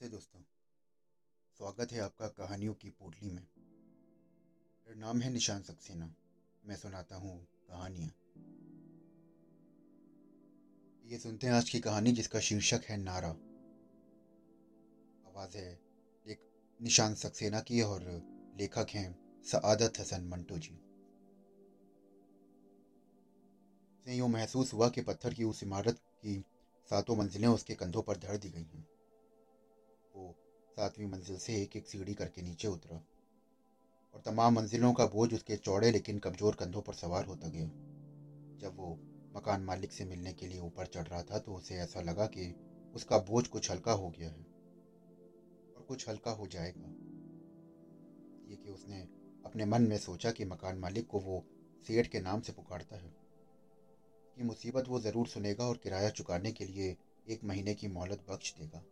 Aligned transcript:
नमस्ते 0.00 0.16
दोस्तों। 0.16 0.40
स्वागत 1.58 1.92
है 1.92 2.00
आपका 2.00 2.28
कहानियों 2.28 2.74
की 2.74 2.90
पोटली 2.90 3.30
में। 3.30 3.46
मेरा 4.86 4.94
नाम 4.94 5.20
है 5.20 5.30
निशान 5.30 5.62
सक्सेना। 5.62 6.14
मैं 6.64 6.76
सुनाता 6.76 7.16
हूँ 7.16 7.46
कहानियाँ। 7.68 8.08
ये 11.04 11.18
सुनते 11.18 11.46
हैं 11.46 11.54
आज 11.54 11.70
की 11.70 11.80
कहानी 11.80 12.12
जिसका 12.12 12.40
शीर्षक 12.40 12.80
है 12.84 12.96
नारा। 12.96 13.28
आवाज़ 15.28 15.56
है 15.56 15.72
एक 16.26 16.40
निशान 16.82 17.14
सक्सेना 17.14 17.60
की 17.60 17.80
और 17.80 18.00
लेखक 18.60 18.86
हैं 18.90 19.42
सआदत 19.44 20.00
हसन 20.00 20.24
मंटो 20.24 20.58
जी। 20.58 20.74
उसे 23.96 24.14
यूँ 24.14 24.28
महसूस 24.28 24.74
हुआ 24.74 24.88
कि 24.88 25.02
पत्थर 25.02 25.34
की 25.34 25.44
उस 25.44 25.62
इमारत 25.62 25.98
की 25.98 26.44
सातों 26.90 27.16
मंजिलें 27.16 27.48
उसके 27.48 27.74
कंधों 27.74 28.02
पर 28.02 28.16
धर 28.16 28.36
दी 28.36 28.50
गई 28.50 28.64
हैं। 28.64 28.93
वो 30.14 30.34
सातवीं 30.76 31.06
मंजिल 31.06 31.36
से 31.38 31.54
एक 31.56 31.76
एक 31.76 31.86
सीढ़ी 31.86 32.14
करके 32.14 32.42
नीचे 32.42 32.68
उतरा 32.68 32.96
और 34.14 34.22
तमाम 34.26 34.54
मंजिलों 34.54 34.92
का 34.92 35.06
बोझ 35.08 35.32
उसके 35.34 35.56
चौड़े 35.58 35.90
लेकिन 35.90 36.18
कमज़ोर 36.18 36.54
कंधों 36.54 36.82
पर 36.82 36.94
सवार 36.94 37.24
होता 37.24 37.48
गया। 37.48 37.66
जब 38.60 38.76
वो 38.76 38.96
मकान 39.34 39.62
मालिक 39.62 39.92
से 39.92 40.04
मिलने 40.04 40.32
के 40.32 40.46
लिए 40.46 40.60
ऊपर 40.60 40.86
चढ़ 40.86 41.06
रहा 41.06 41.22
था 41.22 41.38
तो 41.38 41.54
उसे 41.54 41.74
ऐसा 41.76 42.00
लगा 42.02 42.26
कि 42.28 42.52
उसका 42.94 43.18
बोझ 43.24 43.46
कुछ 43.48 43.70
हल्का 43.70 43.92
हो 43.92 44.08
गया 44.10 44.28
है 44.28 44.44
और 45.76 45.84
कुछ 45.88 46.08
हल्का 46.08 46.30
हो 46.32 46.46
जाएगा। 46.46 46.88
ये 48.50 48.56
कि 48.56 48.70
उसने 48.70 49.00
अपने 49.44 49.64
मन 49.64 49.82
में 49.82 49.96
सोचा 49.98 50.30
कि 50.30 50.44
मकान 50.44 50.78
मालिक 50.78 51.06
को 51.06 51.20
वो 51.20 51.42
सेठ 51.86 52.06
के 52.06 52.20
नाम 52.20 52.40
से 52.40 52.52
पुकारता 52.52 52.96
है, 52.96 53.12
कि 54.36 54.42
मुसीबत 54.44 54.88
वो 54.88 55.00
ज़रूर 55.00 55.26
सुनेगा 55.26 55.64
और 55.64 55.80
किराया 55.82 56.10
चुकाने 56.10 56.52
के 56.52 56.64
लिए 56.64 56.96
एक 57.26 57.44
महीने 57.44 57.74
की 57.74 57.88
मोहलत 57.88 58.24
बख्श 58.30 58.54
देगा। 58.58 58.82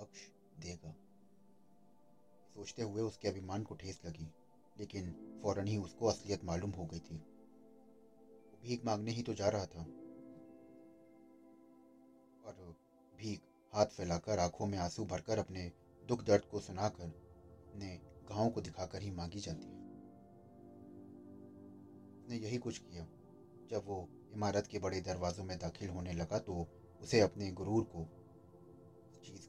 बख्श 0.00 0.30
देगा। 0.58 0.94
सोचते 2.54 2.82
हुए 2.82 3.02
उसके 3.02 3.28
अभिमान 3.28 3.62
को 3.62 3.74
ठेस 3.74 4.00
लगी, 4.04 4.34
लेकिन 4.78 5.12
फ़ौरन 5.42 5.66
ही 5.66 5.76
उसको 5.76 6.06
असलियत 6.06 6.44
मालूम 6.44 6.70
हो 6.70 6.84
गई 6.86 6.98
थी। 6.98 7.16
वो 8.50 8.58
भीख 8.62 8.84
मांगने 8.84 9.10
ही 9.10 9.22
तो 9.22 9.34
जा 9.34 9.48
रहा 9.48 9.66
था। 9.66 9.82
और 12.44 12.76
भीख 13.18 13.40
हाथ 13.74 13.86
फैलाकर 13.86 14.38
आँखों 14.38 14.66
में 14.66 14.78
आँसू 14.78 15.04
भरकर 15.04 15.38
अपने 15.38 15.72
दुख 16.08 16.22
दर्द 16.22 16.44
को 16.44 16.60
सुनाकर 16.60 17.04
अपने 17.68 18.00
गाँव 18.28 18.50
को 18.50 18.60
दिखाकर 18.60 19.02
ही 19.02 19.10
मांगी 19.10 19.40
जाती 19.40 19.66
है। 19.66 19.84
उसने 22.18 22.36
यही 22.36 22.58
कुछ 22.58 22.78
किया। 22.78 23.04
जब 23.70 23.82
वो 23.84 24.08
इमारत 24.32 24.66
के 24.66 24.78
बड़े 24.78 25.00
दरवाजों 25.00 25.44
में 25.44 25.58
दाखिल 25.58 25.88
होने 25.88 26.12
लगा 26.12 26.38
तो 26.38 26.66
उसे 27.02 27.20
अपने 27.20 27.52
गुरूर 27.52 27.84
को 27.84 28.23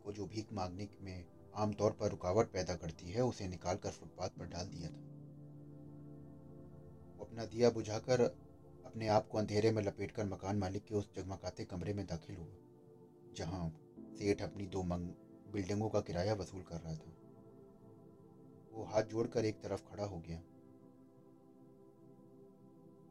को 0.06 0.12
जो 0.14 0.26
भीख 0.26 0.54
मांगने 0.54 0.90
में 1.02 1.26
आमतौर 1.56 1.92
पर 1.92 2.10
रुकावट 2.10 2.52
पैदा 2.52 2.76
करती 2.76 3.12
है, 3.12 3.22
उसे 3.22 3.48
निकालकर 3.48 3.90
फुटपाथ 3.90 4.30
पर 4.30 4.46
डाल 4.46 4.68
दिया 4.68 4.90
था। 4.90 5.02
वो 7.18 7.26
अपना 7.26 7.46
दिया 7.46 7.70
बुझाकर 7.70 8.22
अपने 8.86 9.08
आप 9.08 9.28
को 9.28 9.38
अंधेरे 9.38 9.72
में 9.72 9.84
लपेटकर 9.84 10.26
मकान 10.26 10.58
मालिक 10.58 10.84
के 10.84 10.96
उस 10.96 11.16
जगमगाते 11.16 11.66
कमरे 11.66 11.94
में 11.94 12.06
दाखिल 12.06 12.36
हुआ, 12.36 12.54
जहाँ 13.36 13.70
सेठ 14.00 14.42
अपनी 14.42 14.66
दो 14.66 14.84
मंग, 14.84 15.10
बिल्डिंगों 15.54 15.90
का 15.90 16.00
किराया 16.02 16.34
वसूल 16.34 16.62
कर 16.62 16.76
रहा 16.76 16.96
था। 16.96 17.12
वो 18.72 18.84
हाथ 18.84 19.04
जोड़कर 19.04 19.46
एक 19.46 19.62
तरफ़ 19.62 19.84
खड़ा 19.86 20.06
हो 20.06 20.20
गया। 20.20 20.40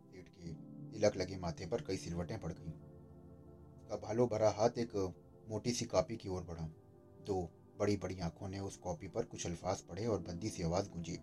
सेठ 0.05 0.29
के 0.29 0.53
तिलक 0.93 1.17
लगे 1.17 1.39
माथे 1.39 1.67
पर 1.67 1.83
कई 1.83 1.97
सिलवटें 1.97 2.41
पड़ 2.41 2.53
गईं। 2.53 2.73
उसका 3.77 3.97
भालो 3.97 4.27
भरा 4.27 4.51
हाथ 4.51 4.79
एक 4.79 5.15
मोटी 5.49 5.73
सी 5.73 5.85
कापी 5.85 6.17
की 6.17 6.29
ओर 6.29 6.43
बढ़ा। 6.43 6.69
दो 7.27 7.37
बड़ी 7.79 7.97
बड़ी 7.97 8.19
आँखों 8.21 8.49
ने 8.49 8.59
उस 8.61 8.77
कॉपी 8.77 9.09
पर 9.09 9.25
कुछ 9.25 9.47
अल्फाज 9.47 9.81
पढ़े 9.81 10.07
और 10.07 10.19
बंदी 10.21 10.49
सी 10.49 10.63
आवाज़ 10.63 10.91
गूंजी। 10.91 11.17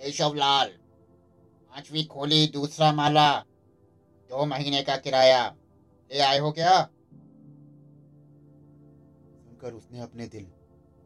केशवलाल 0.00 0.68
पांचवी 1.72 2.04
खोली 2.04 2.46
दूसरा 2.46 2.92
माला 2.92 3.30
दो 4.30 4.44
महीने 4.46 4.82
का 4.82 4.96
किराया। 4.96 5.44
ले 6.10 6.20
आए 6.20 6.38
हो 6.38 6.50
क्या? 6.52 6.80
सुनकर 9.40 9.72
उसने 9.72 10.00
अपने 10.00 10.26
दिल 10.26 10.46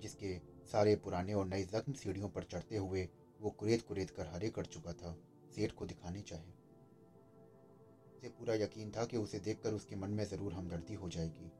जिसके 0.03 0.39
सारे 0.73 0.95
पुराने 0.97 1.35
और 1.35 1.47
नए 1.47 1.63
जख्म 1.65 1.93
सीढ़ियों 1.93 2.29
पर 2.29 2.43
चढ़ते 2.43 2.77
हुए 2.77 3.09
वो 3.41 3.51
कुरेद 3.51 3.83
कुरेद 3.83 4.11
कर 4.11 4.27
हरे 4.27 4.49
कर 4.49 4.65
चुका 4.67 4.93
था 4.93 5.17
सेठ 5.55 5.73
को 5.73 5.87
दिखाने 5.87 6.21
चाहे। 6.21 6.53
उसे 8.15 8.29
पूरा 8.29 8.55
यकीन 8.55 8.91
था 8.91 9.05
कि 9.05 9.17
उसे 9.17 9.39
देखकर 9.39 9.75
उसके 9.75 9.97
मन 9.97 10.11
में 10.11 10.25
ज़रूर 10.25 10.53
हमदर्दी 10.53 10.95
हो 10.95 11.09
जाएगी। 11.09 11.51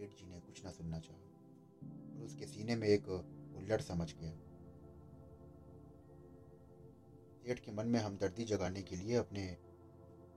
सेठ 0.00 0.10
जी 0.10 0.26
ने 0.26 0.38
कुछ 0.40 0.64
ना 0.64 0.70
सुनना 0.70 0.98
चाहा 0.98 1.18
और 2.16 2.24
उसके 2.24 2.46
सीने 2.46 2.76
में 2.76 2.86
एक 2.88 3.08
उल्लड़ 3.56 3.80
समझ 3.80 4.14
गया। 4.20 4.30
सेठ 7.42 7.58
के 7.58 7.72
मन 7.72 7.86
में 7.86 8.00
हमदर्दी 8.00 8.44
जगाने 8.44 8.82
के 8.82 8.96
लिए 8.96 9.14
अपने 9.14 9.44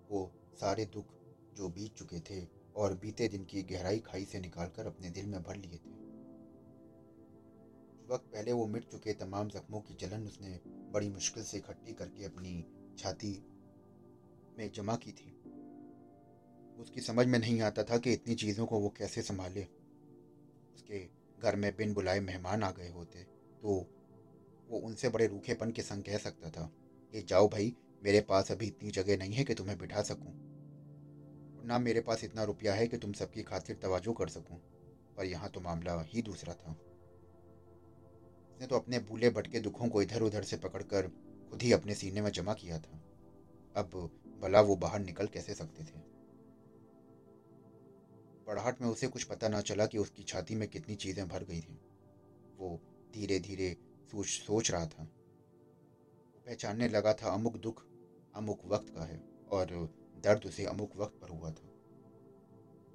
वो 0.09 0.31
सारे 0.59 0.85
दुख 0.85 1.13
जो 1.53 1.69
बीत 1.69 1.93
चुके 1.93 2.19
थे 2.19 2.47
और 2.75 2.93
बीते 2.93 3.27
दिन 3.27 3.45
की 3.45 3.63
गहराई 3.63 3.99
खाई 3.99 4.25
से 4.25 4.39
निकालकर 4.39 4.87
अपने 4.87 5.09
दिल 5.09 5.25
में 5.25 5.43
भर 5.43 5.55
लिए 5.55 5.77
थे। 5.77 5.93
वक्त 8.13 8.25
पहले 8.33 8.51
वो 8.51 8.67
मिट 8.67 8.83
चुके 8.83 9.13
तमाम 9.13 9.49
जख्मों 9.49 9.81
की 9.81 9.93
जलन 9.93 10.27
उसने 10.27 10.59
बड़ी 10.67 11.09
मुश्किल 11.09 11.43
से 11.43 11.57
इकट्ठी 11.57 11.93
करके 11.93 12.25
अपनी 12.25 12.65
छाती 12.97 13.33
में 14.57 14.71
जमा 14.71 14.95
की 14.95 15.11
थी। 15.11 15.32
उसकी 16.79 17.01
समझ 17.01 17.27
में 17.27 17.39
नहीं 17.39 17.61
आता 17.61 17.83
था 17.83 17.97
कि 17.97 18.13
इतनी 18.13 18.35
चीज़ों 18.35 18.65
को 18.65 18.79
वो 18.79 18.89
कैसे 18.89 19.21
संभाले। 19.21 19.63
उसके 20.75 21.09
घर 21.41 21.55
में 21.55 21.75
बिन 21.75 21.93
बुलाए 21.93 22.19
मेहमान 22.19 22.63
आ 22.63 22.71
गए 22.71 22.89
होते 22.89 23.19
तो 23.61 23.89
वो 24.69 24.79
उनसे 24.79 25.09
बड़े 25.09 25.27
रूखेपन 25.27 25.71
के 25.71 25.81
संग 25.81 26.03
कह 26.03 26.17
सकता 26.17 26.49
था 26.49 26.71
कि, 27.11 27.21
जाओ 27.21 27.47
भाई, 27.47 27.75
मेरे 28.03 28.21
पास 28.21 28.51
अभी 28.51 28.67
इतनी 28.67 28.91
जगह 28.91 29.17
नहीं 29.17 29.33
है 29.33 29.43
कि 29.43 29.53
तुम्हें 29.53 29.77
बिठा 29.77 30.01
सकूँ। 30.01 30.33
ना 31.65 31.79
मेरे 31.79 32.01
पास 32.01 32.23
इतना 32.23 32.43
रुपया 32.43 32.73
है 32.73 32.87
कि 32.87 32.97
तुम 32.97 33.13
सबकी 33.13 33.43
खातिर 33.43 33.75
तवाजो 33.75 34.13
कर 34.13 34.27
सकूँ। 34.27 34.57
पर 35.17 35.25
यहाँ 35.25 35.49
तो 35.49 35.59
मामला 35.59 36.01
ही 36.01 36.21
दूसरा 36.21 36.53
था। 36.53 36.71
उसने 38.51 38.67
तो 38.67 38.75
अपने 38.75 38.99
भूले 38.99 39.29
भटके 39.29 39.59
दुखों 39.59 39.87
को 39.87 40.01
इधर 40.01 40.21
उधर 40.21 40.43
से 40.43 40.57
पकड़कर 40.57 41.07
खुद 41.49 41.61
ही 41.61 41.71
अपने 41.71 41.95
सीने 41.95 42.21
में 42.21 42.31
जमा 42.31 42.53
किया 42.53 42.79
था। 42.79 43.01
अब 43.75 44.11
भला 44.41 44.61
वो 44.61 44.75
बाहर 44.75 44.99
निकल 44.99 45.27
कैसे 45.27 45.53
सकते 45.53 45.83
थे? 45.83 46.12
बड़ाहट 48.47 48.81
में 48.81 48.87
उसे 48.89 49.07
कुछ 49.07 49.23
पता 49.23 49.47
ना 49.47 49.61
चला 49.61 49.85
कि 49.85 49.97
उसकी 49.97 50.23
छाती 50.23 50.55
में 50.55 50.67
कितनी 50.69 50.95
चीज़ें 50.95 51.27
भर 51.27 51.43
गई 51.43 51.59
थी। 51.61 51.79
वो 52.57 52.79
धीरे 53.13 53.39
धीरे 53.39 53.75
सोच 54.11 54.25
सोच 54.25 54.71
रहा 54.71 54.85
था। 54.85 55.03
पहचानने 56.47 56.87
लगा 56.87 57.13
था 57.13 57.29
अमुक 57.29 57.57
दुख, 57.57 57.83
अमुक 58.35 58.65
वक्त 58.65 58.93
का 58.95 59.03
है 59.03 59.21
और 59.51 59.67
दर्द 60.23 60.45
उसे 60.45 60.65
अमुक 60.65 60.97
वक्त 60.97 61.19
पर 61.21 61.29
हुआ 61.29 61.51
था। 61.51 61.69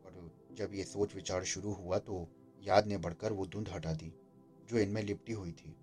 और 0.04 0.31
जब 0.53 0.75
ये 0.75 0.84
सोच 0.84 1.14
विचार 1.14 1.44
शुरू 1.44 1.72
हुआ 1.72 1.98
तो 1.98 2.26
याद 2.62 2.87
ने 2.87 2.97
बढ़कर 2.98 3.32
वो 3.32 3.47
धुंध 3.47 3.69
हटा 3.69 3.92
दी, 3.92 4.12
जो 4.69 4.78
इनमें 4.78 5.03
लिपटी 5.03 5.32
हुई 5.32 5.53
थी। 5.53 5.76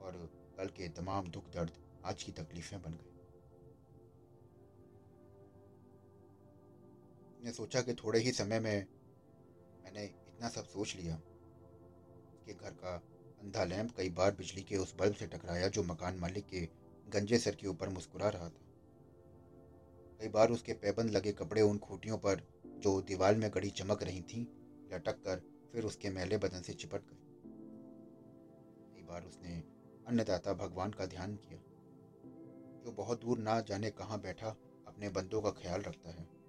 और 0.00 0.28
कल 0.58 0.68
के 0.68 0.88
तमाम 0.90 1.28
दुख 1.28 1.50
दर्द 1.50 1.72
आज 2.04 2.22
की 2.22 2.32
तकलीफें 2.32 2.80
बन 2.82 2.92
गए 2.92 3.11
ने 7.42 7.52
सोचा 7.52 7.80
कि 7.82 7.94
थोड़े 7.94 8.18
ही 8.18 8.32
समय 8.32 8.60
में 8.60 8.86
मैंने 9.84 10.04
इतना 10.04 10.48
सब 10.48 10.64
सोच 10.64 10.94
लिया 10.96 11.14
कि 12.46 12.54
घर 12.54 12.70
का 12.70 12.94
अंधा 13.40 13.64
लैंप 13.64 13.90
कई 13.96 14.10
बार 14.10 14.30
बिजली 14.30 14.62
के 14.62 14.76
उस 14.76 14.94
बल्ब 14.96 15.14
से 15.14 15.26
टकराया 15.26 15.68
जो 15.68 15.82
मकान 15.82 16.18
मालिक 16.18 16.46
के 16.46 16.60
गंजे 17.08 17.38
सर 17.38 17.54
के 17.54 17.66
ऊपर 17.66 17.88
मुस्कुरा 17.88 18.28
रहा 18.28 18.48
था। 18.48 18.68
कई 20.20 20.28
बार 20.28 20.50
उसके 20.50 20.72
पैबंद 20.72 21.10
लगे 21.10 21.32
कपड़े 21.32 21.62
उन 21.62 21.78
खूटियों 21.78 22.18
पर 22.18 22.42
जो 22.78 23.00
दीवार 23.00 23.34
में 23.34 23.50
गड़ी 23.54 23.70
चमक 23.70 24.02
रही 24.02 24.20
थीं, 24.22 24.44
लटक 24.92 25.22
कर 25.24 25.42
फिर 25.72 25.84
उसके 25.84 26.10
मैले 26.10 26.36
बदन 26.36 26.62
से 26.62 26.72
चिपट 26.72 27.00
गए। 27.00 27.16
कई 28.94 29.02
बार 29.02 29.24
उसने 29.24 29.54
अन्नदाता 30.06 30.52
भगवान 30.54 30.90
का 30.90 31.06
ध्यान 31.06 31.34
किया, 31.36 31.58
जो 32.84 32.92
बहुत 32.92 33.20
दूर 33.20 33.38
ना 33.38 33.60
जाने 33.60 33.90
कहाँ 33.90 34.20
बैठा 34.20 34.48
अपने 34.86 35.08
बंदों 35.08 35.42
का 35.42 35.50
ख्याल 35.50 35.82
रखता 35.82 36.10
है। 36.10 36.41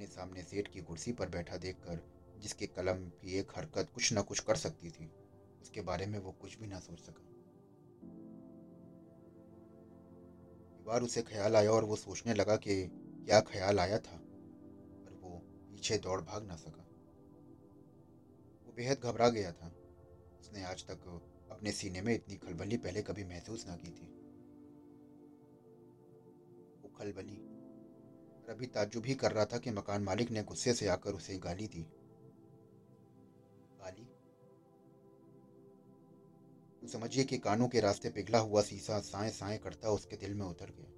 अपने 0.00 0.12
सामने 0.12 0.42
सेठ 0.42 0.68
की 0.68 0.80
कुर्सी 0.80 1.12
पर 1.12 1.28
बैठा 1.28 1.56
देखकर, 1.56 1.98
जिसके 2.38 2.66
कलम 2.66 3.08
की 3.08 3.38
एक 3.38 3.50
हरकत 3.56 3.90
कुछ 3.94 4.12
न 4.12 4.22
कुछ 4.22 4.40
कर 4.40 4.56
सकती 4.56 4.90
थी, 4.90 5.10
उसके 5.62 5.80
बारे 5.80 6.06
में 6.06 6.18
वो 6.18 6.32
कुछ 6.32 6.58
भी 6.58 6.66
ना 6.66 6.78
सोच 6.78 7.00
सका। 7.00 7.26
बार 10.86 11.02
उसे 11.02 11.22
ख्याल 11.22 11.56
आया 11.56 11.70
और 11.70 11.84
वो 11.84 11.96
सोचने 11.96 12.34
लगा 12.34 12.56
कि 12.56 12.86
क्या 13.26 13.40
ख्याल 13.40 13.80
आया 13.80 13.98
था, 13.98 14.16
पर 15.04 15.20
वो 15.22 15.36
पीछे 15.70 15.98
दौड़ 15.98 16.20
भाग 16.20 16.46
ना 16.46 16.56
सका। 16.56 16.88
वो 18.66 18.72
बेहद 18.72 19.00
घबरा 19.04 19.28
गया 19.28 19.52
था। 19.52 19.72
उसने 20.40 20.64
आज 20.64 20.84
तक 20.84 21.06
अपने 21.50 21.72
सीने 21.72 22.02
में 22.02 22.14
इतनी 22.14 22.36
खलबली 22.36 22.76
पहले 22.76 23.02
कभी 23.02 23.24
महसूस 23.24 23.66
ना 23.66 23.76
की 23.76 23.90
थी। 23.90 24.12
वो 26.82 26.88
खलबली 26.98 27.49
और 28.50 28.56
अभी 28.56 28.66
ताज्जुब 28.66 29.06
ही 29.06 29.14
कर 29.14 29.32
रहा 29.32 29.44
था 29.44 29.58
कि 29.58 29.70
मकान 29.70 30.02
मालिक 30.02 30.30
ने 30.30 30.42
गुस्से 30.42 30.74
से 30.74 30.88
आकर 30.88 31.12
उसे 31.12 31.38
गाली 31.38 31.66
दी। 31.66 31.82
गाली? 33.80 34.04
तो 36.80 36.88
समझिए 36.88 37.24
कि 37.24 37.38
कानों 37.38 37.68
के 37.68 37.80
रास्ते 37.80 38.10
पिघला 38.10 38.38
हुआ 38.38 38.62
शीशा 38.62 38.98
साए 39.00 39.30
साए 39.30 39.58
करता 39.58 39.90
उसके 39.90 40.16
दिल 40.16 40.34
में 40.34 40.46
उतर 40.46 40.70
गया। 40.70 40.90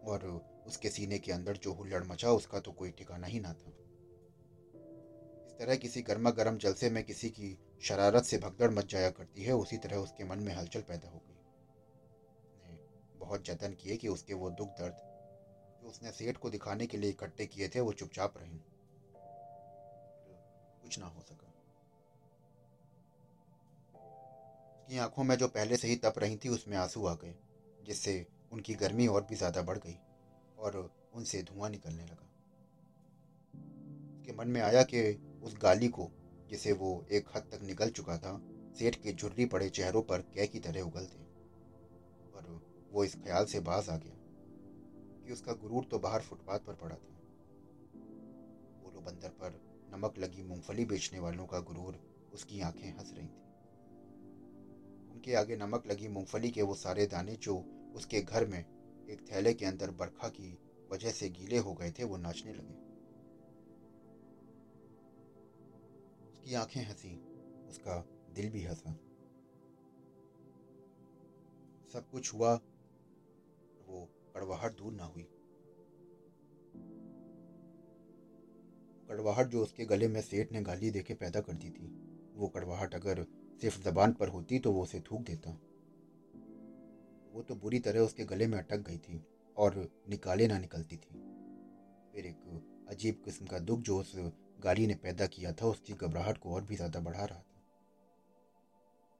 और 0.00 0.26
उसके 0.66 0.88
सीने 0.88 1.18
के 1.18 1.32
अंदर 1.32 1.56
जो 1.56 1.72
हुल्लड़ 1.72 2.04
मचा, 2.04 2.30
उसका 2.30 2.60
तो 2.60 2.72
कोई 2.72 2.90
ठिकाना 2.90 3.26
ही 3.26 3.40
ना 3.40 3.52
था। 3.52 3.70
इस 5.46 5.56
तरह 5.58 5.76
किसी 5.76 6.02
गर्मा 6.02 6.30
गर्म 6.30 6.58
जलसे 6.58 6.90
में 6.90 7.04
किसी 7.04 7.30
की 7.30 7.58
शरारत 7.82 8.24
से 8.24 8.38
भगदड़ 8.38 8.70
मच 8.70 8.92
जाया 8.92 9.10
करती 9.10 9.42
है, 9.42 9.52
उसी 9.52 9.76
तरह 9.76 9.96
उसके 9.96 10.24
मन 10.24 10.38
में 10.38 10.54
हलचल 10.54 10.80
पैदा 10.80 11.08
हो 11.08 11.22
गई। 11.28 11.36
बहुत 13.18 13.44
जतन 13.44 13.74
किए 13.74 13.96
कि 13.96 14.08
उसके 14.08 14.34
वो 14.34 14.50
दुख 14.50 14.68
दर्द 14.68 15.11
जो 15.82 15.88
उसने 15.88 16.12
सेठ 16.12 16.36
को 16.36 16.50
दिखाने 16.50 16.86
के 16.86 16.96
लिए 16.96 17.10
इकट्ठे 17.10 17.46
किए 17.46 17.68
थे, 17.68 17.80
वो 17.80 17.92
चुपचाप 17.92 18.34
रहें। 18.38 18.58
कुछ 20.82 20.98
ना 20.98 21.06
हो 21.06 21.20
सका। 21.20 21.52
उसकी 24.88 24.98
आँखों 24.98 25.24
में 25.24 25.36
जो 25.36 25.48
पहले 25.48 25.76
से 25.76 25.88
ही 25.88 25.96
तप 25.96 26.14
रही 26.18 26.36
थी, 26.36 26.48
उसमें 26.48 26.76
आँसू 26.76 27.06
आ 27.06 27.14
गए, 27.14 27.34
जिससे 27.82 28.26
उनकी 28.52 28.74
गर्मी 28.74 29.06
और 29.06 29.24
भी 29.24 29.36
ज़्यादा 29.36 29.62
बढ़ 29.62 29.78
गई 29.78 29.98
और 30.58 30.90
उनसे 31.14 31.42
धुआँ 31.42 31.70
निकलने 31.70 32.02
लगा। 32.02 32.28
उसके 34.16 34.32
मन 34.32 34.48
में 34.48 34.60
आया 34.60 34.82
कि 34.82 35.18
उस 35.42 35.56
गाली 35.62 35.88
को, 35.88 36.10
जिसे 36.50 36.72
वो 36.72 37.06
एक 37.12 37.28
हद 37.36 37.42
तक 37.42 37.62
निकल 37.62 37.90
चुका 37.90 38.18
था, 38.18 38.40
सेठ 38.78 38.94
के 38.94 39.12
झुर्री 39.12 39.46
पड़े 39.46 39.68
चेहरों 39.68 40.02
पर 40.02 40.20
कै 40.20 40.46
की 40.46 40.58
तरह 40.58 40.80
उगल 40.80 41.00
उगलते। 41.00 41.18
और 42.34 42.62
वो 42.92 43.04
इस 43.04 43.14
ख्याल 43.14 43.44
से 43.44 43.60
बाज 43.60 43.88
आ 43.88 43.96
गया। 43.96 44.21
कि 45.26 45.32
उसका 45.32 45.52
गुरूर 45.52 45.84
तो 45.84 45.98
बाहर 45.98 46.20
फुटपाथ 46.20 46.58
पर 46.58 46.74
पड़ा 46.74 46.96
था। 46.96 47.18
बोलो 48.82 49.00
बंदर 49.00 49.28
पर 49.28 49.60
नमक 49.92 50.18
लगी 50.18 50.42
मूंगफली 50.42 50.84
बेचने 50.84 51.18
वालों 51.18 51.46
का 51.46 51.60
गुरूर 51.60 51.98
उसकी 52.32 52.60
आँखें 52.60 52.98
हंस 52.98 53.12
रही 53.12 53.26
थी। 53.26 53.40
उनके 55.12 55.34
आगे 55.34 55.56
नमक 55.56 55.86
लगी 55.86 56.08
मूंगफली 56.08 56.50
के 56.50 56.62
वो 56.62 56.74
सारे 56.74 57.06
दाने 57.06 57.36
जो 57.36 57.56
उसके 57.96 58.20
घर 58.20 58.46
में 58.46 58.60
एक 59.10 59.24
थैले 59.32 59.54
के 59.54 59.66
अंदर 59.66 59.90
बरखा 59.90 60.28
की 60.28 60.58
वजह 60.92 61.10
से 61.10 61.28
गीले 61.28 61.58
हो 61.58 61.74
गए 61.74 61.90
थे, 61.90 62.04
वो 62.04 62.16
नाचने 62.16 62.52
लगे। 62.52 62.74
उसकी 66.32 66.54
आँखें 66.54 66.80
हँसी, 66.82 67.16
उसका 67.68 68.04
दिल 68.30 68.50
भी 68.50 68.62
हंसा। 68.62 68.92
सब 71.92 72.08
कुछ 72.10 72.34
हुआ 72.34 72.60
कड़वाहट 74.42 74.76
दूर 74.76 74.92
ना 74.92 75.04
हुई। 75.04 75.22
कड़वाहट 79.08 79.46
जो 79.46 79.62
उसके 79.62 79.84
गले 79.84 80.08
में 80.08 80.20
सेठ 80.20 80.52
ने 80.52 80.60
गाली 80.62 80.90
देके 80.90 81.14
पैदा 81.14 81.40
कर 81.40 81.52
दी 81.52 81.70
थी, 81.70 81.86
वो 82.36 82.48
कड़वाहट 82.48 82.94
अगर 82.94 83.24
सिर्फ़ 83.62 83.80
जबान 83.82 84.12
पर 84.12 84.28
होती 84.28 84.58
तो 84.58 84.72
वो 84.72 84.82
उसे 84.82 85.00
थूक 85.00 85.20
देता। 85.20 85.50
वो 87.32 87.42
तो 87.42 87.54
बुरी 87.54 87.78
तरह 87.78 88.00
उसके 88.00 88.24
गले 88.24 88.46
में 88.46 88.58
अटक 88.58 88.78
गई 88.78 88.98
थी 88.98 89.24
और 89.56 89.76
निकाले 90.08 90.46
ना 90.46 90.58
निकलती 90.58 90.96
थी। 90.96 91.14
फिर 92.12 92.26
एक 92.26 92.86
अजीब 92.88 93.22
किस्म 93.24 93.46
का 93.46 93.58
दुख 93.58 93.80
जो 93.80 93.98
उस 93.98 94.12
गाली 94.60 94.86
ने 94.86 94.94
पैदा 94.94 95.26
किया 95.26 95.52
था, 95.52 95.66
उसकी 95.66 95.92
घबराहट 95.92 96.38
को 96.38 96.54
और 96.54 96.64
भी 96.64 96.76
ज़्यादा 96.76 97.00
बढ़ा 97.00 97.24
रहा 97.24 97.38
था। 97.38 97.60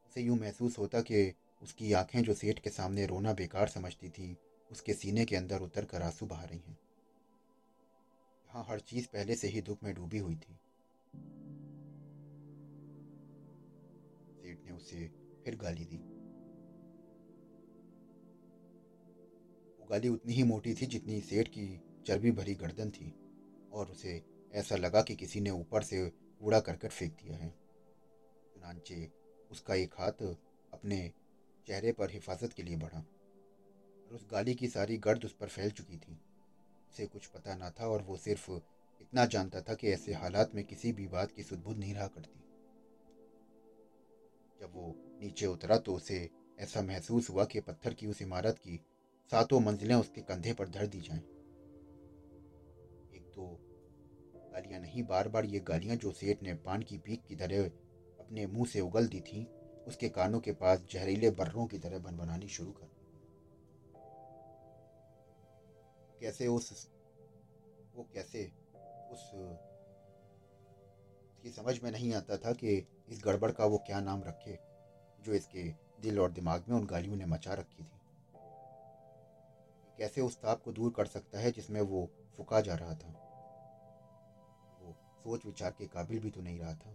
उसे 0.07 0.23
यूँ 0.23 0.39
महसूस 0.39 0.79
होता 0.79 1.01
कि 1.01 1.33
उसकी 1.63 1.93
आँखें 1.93 2.23
जो 2.23 2.35
सेठ 2.35 2.59
के 2.59 2.71
सामने 2.71 3.07
रोना 3.07 3.33
बेकार 3.33 3.69
समझती 3.69 4.09
थी 4.09 4.37
उसके 4.73 4.93
सीने 4.93 5.25
के 5.25 5.37
अंदर 5.37 5.61
उतर 5.61 5.85
कर 5.85 6.03
आँसू 6.03 6.27
बहा 6.27 6.45
रही 6.45 6.59
हैं। 6.59 6.79
यहाँ 8.47 8.67
हर 8.69 8.81
चीज़ 8.81 9.07
पहले 9.07 9.35
से 9.35 9.49
ही 9.49 9.61
दुख 9.61 9.83
में 9.83 9.95
डूबी 9.95 10.19
हुई 10.19 10.35
थी। 10.35 10.59
सेठ 14.43 14.65
ने 14.65 14.73
उसे 14.73 15.09
फिर 15.45 15.57
गाली 15.57 15.85
दी। 15.85 15.97
वो 19.81 19.87
गाली 19.91 20.09
उतनी 20.09 20.33
ही 20.33 20.43
मोटी 20.43 20.75
थी 20.75 20.87
जितनी 20.87 21.21
सेठ 21.21 21.49
की 21.49 21.81
चर्बी 22.07 22.31
भरी 22.31 22.55
गर्दन 22.55 22.91
थी, 22.91 23.15
और 23.73 23.91
उसे 23.91 24.23
ऐसा 24.53 24.77
लगा 24.77 25.03
कि 25.03 25.17
किसी 25.17 25.41
ने 25.41 25.51
ऊपर 25.51 25.83
से 25.83 26.11
कूड़ा 26.11 26.61
करकट 26.61 26.91
फेंक 26.91 27.13
दिया 27.13 27.37
है। 27.37 27.51
चुनाचे 28.55 29.11
उसका 29.51 29.75
एक 29.75 29.95
हाथ 29.99 30.23
अपने 30.73 31.13
चेहरे 31.67 31.93
पर 31.93 32.11
हिफाजत 32.11 32.53
के 32.53 32.63
लिए 32.63 32.77
बढ़ा। 32.77 33.05
और 34.13 34.17
उस 34.17 34.27
गाली 34.33 34.55
की 34.55 34.69
सारी 34.69 34.97
गर्द 34.97 35.25
उस 35.25 35.33
पर 35.33 35.47
फैल 35.47 35.71
चुकी 35.71 35.97
थी। 35.97 36.21
उसे 36.91 37.07
कुछ 37.07 37.27
पता 37.27 37.55
ना 37.55 37.71
था 37.71 37.87
और 37.87 38.03
वो 38.03 38.17
सिर्फ़ 38.17 38.51
इतना 39.01 39.27
जानता 39.27 39.61
था 39.61 39.75
कि 39.75 39.89
ऐसे 39.89 40.13
हालात 40.13 40.55
में 40.55 40.65
किसी 40.65 40.93
भी 40.93 41.07
बात 41.07 41.31
की 41.31 41.43
सुदबुद 41.43 41.79
नहीं 41.79 41.95
रहा 41.95 42.07
करती। 42.07 42.41
जब 44.61 44.73
वो 44.75 44.95
नीचे 45.23 45.47
उतरा 45.47 45.79
तो 45.79 45.95
उसे 45.95 46.31
ऐसा 46.59 46.83
महसूस 46.83 47.31
हुआ 47.31 47.45
कि 47.45 47.61
पत्थर 47.61 47.95
की 47.95 48.07
उस 48.07 48.23
इमारत 48.23 48.59
की 48.59 48.81
सातों 49.31 49.61
मंजिलें 49.61 49.95
उसके 49.95 50.21
कंधे 50.21 50.53
पर 50.53 50.69
धर 50.69 50.87
दी 50.87 51.01
जाएँ। 51.01 51.21
एक 53.15 53.33
तो 53.35 53.59
गालियाँ 54.53 54.81
नहीं 54.81 55.03
बार 55.03 55.29
बार 55.29 55.45
ये 55.45 55.61
गालियाँ 55.61 55.97
जो 55.97 56.13
सेठ 56.13 56.43
ने 56.43 56.55
पान 56.55 56.83
की 56.83 56.99
पीक 56.99 57.23
की 57.29 57.37
तरह 57.37 57.65
अपने 58.21 58.47
मुँह 58.47 58.67
से 58.67 58.81
उगल 58.81 59.07
दी 59.07 59.21
थी, 59.21 59.47
उसके 59.87 60.09
कानों 60.09 60.41
के 60.41 60.53
पास 60.53 60.87
जहरीले 60.91 61.31
बर्रों 61.31 61.67
की 61.67 61.79
तरह 61.79 61.99
बनबनानी 61.99 62.49
शुरू 62.49 62.73
कर 62.73 62.92
कैसे 66.23 66.47
उस, 66.47 66.91
वो 67.97 68.07
कैसे 68.15 68.53
उस, 69.13 69.35
उसकी 71.31 71.51
समझ 71.51 71.83
में 71.83 71.91
नहीं 71.91 72.15
आता 72.15 72.37
था 72.37 72.53
कि 72.53 72.89
इस 73.09 73.23
गड़बड़ 73.25 73.51
का 73.51 73.65
वो 73.65 73.79
क्या 73.79 74.01
नाम 74.01 74.23
रखे, 74.23 74.59
जो 75.23 75.35
इसके 75.35 75.63
दिल 76.01 76.21
और 76.21 76.31
दिमाग 76.31 76.65
में 76.69 76.77
उन 76.77 76.87
गालियों 76.87 77.17
ने 77.17 77.27
मचा 77.27 77.55
रखी 77.55 77.85
थी। 77.85 78.01
कैसे 79.99 80.21
उस 80.21 80.37
ताप 80.37 80.63
को 80.63 80.73
दूर 80.73 80.93
कर 80.97 81.07
सकता 81.07 81.39
है 81.39 81.51
जिसमें 81.51 81.81
वो 81.81 82.11
फुका 82.37 82.61
जा 82.61 82.75
रहा 82.75 82.95
था? 82.95 83.09
वो 84.83 84.95
सोच 85.23 85.47
विचार 85.47 85.71
के 85.79 85.87
काबिल 85.87 86.19
भी 86.19 86.31
तो 86.31 86.41
नहीं 86.41 86.59
रहा 86.59 86.75
था। 86.75 86.91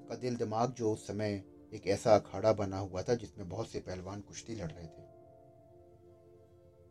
उसका 0.00 0.16
दिल 0.16 0.36
दिमाग 0.36 0.72
जो 0.72 0.92
उस 0.92 1.06
समय 1.06 1.44
एक 1.72 1.86
ऐसा 1.86 2.14
अखाड़ा 2.14 2.52
बना 2.52 2.78
हुआ 2.78 3.02
था 3.02 3.14
जिसमें 3.14 3.48
बहुत 3.48 3.68
से 3.68 3.80
पहलवान 3.80 4.20
कुश्ती 4.20 4.54
लड़ 4.54 4.70
रहे 4.70 4.86
थे। 4.86 5.16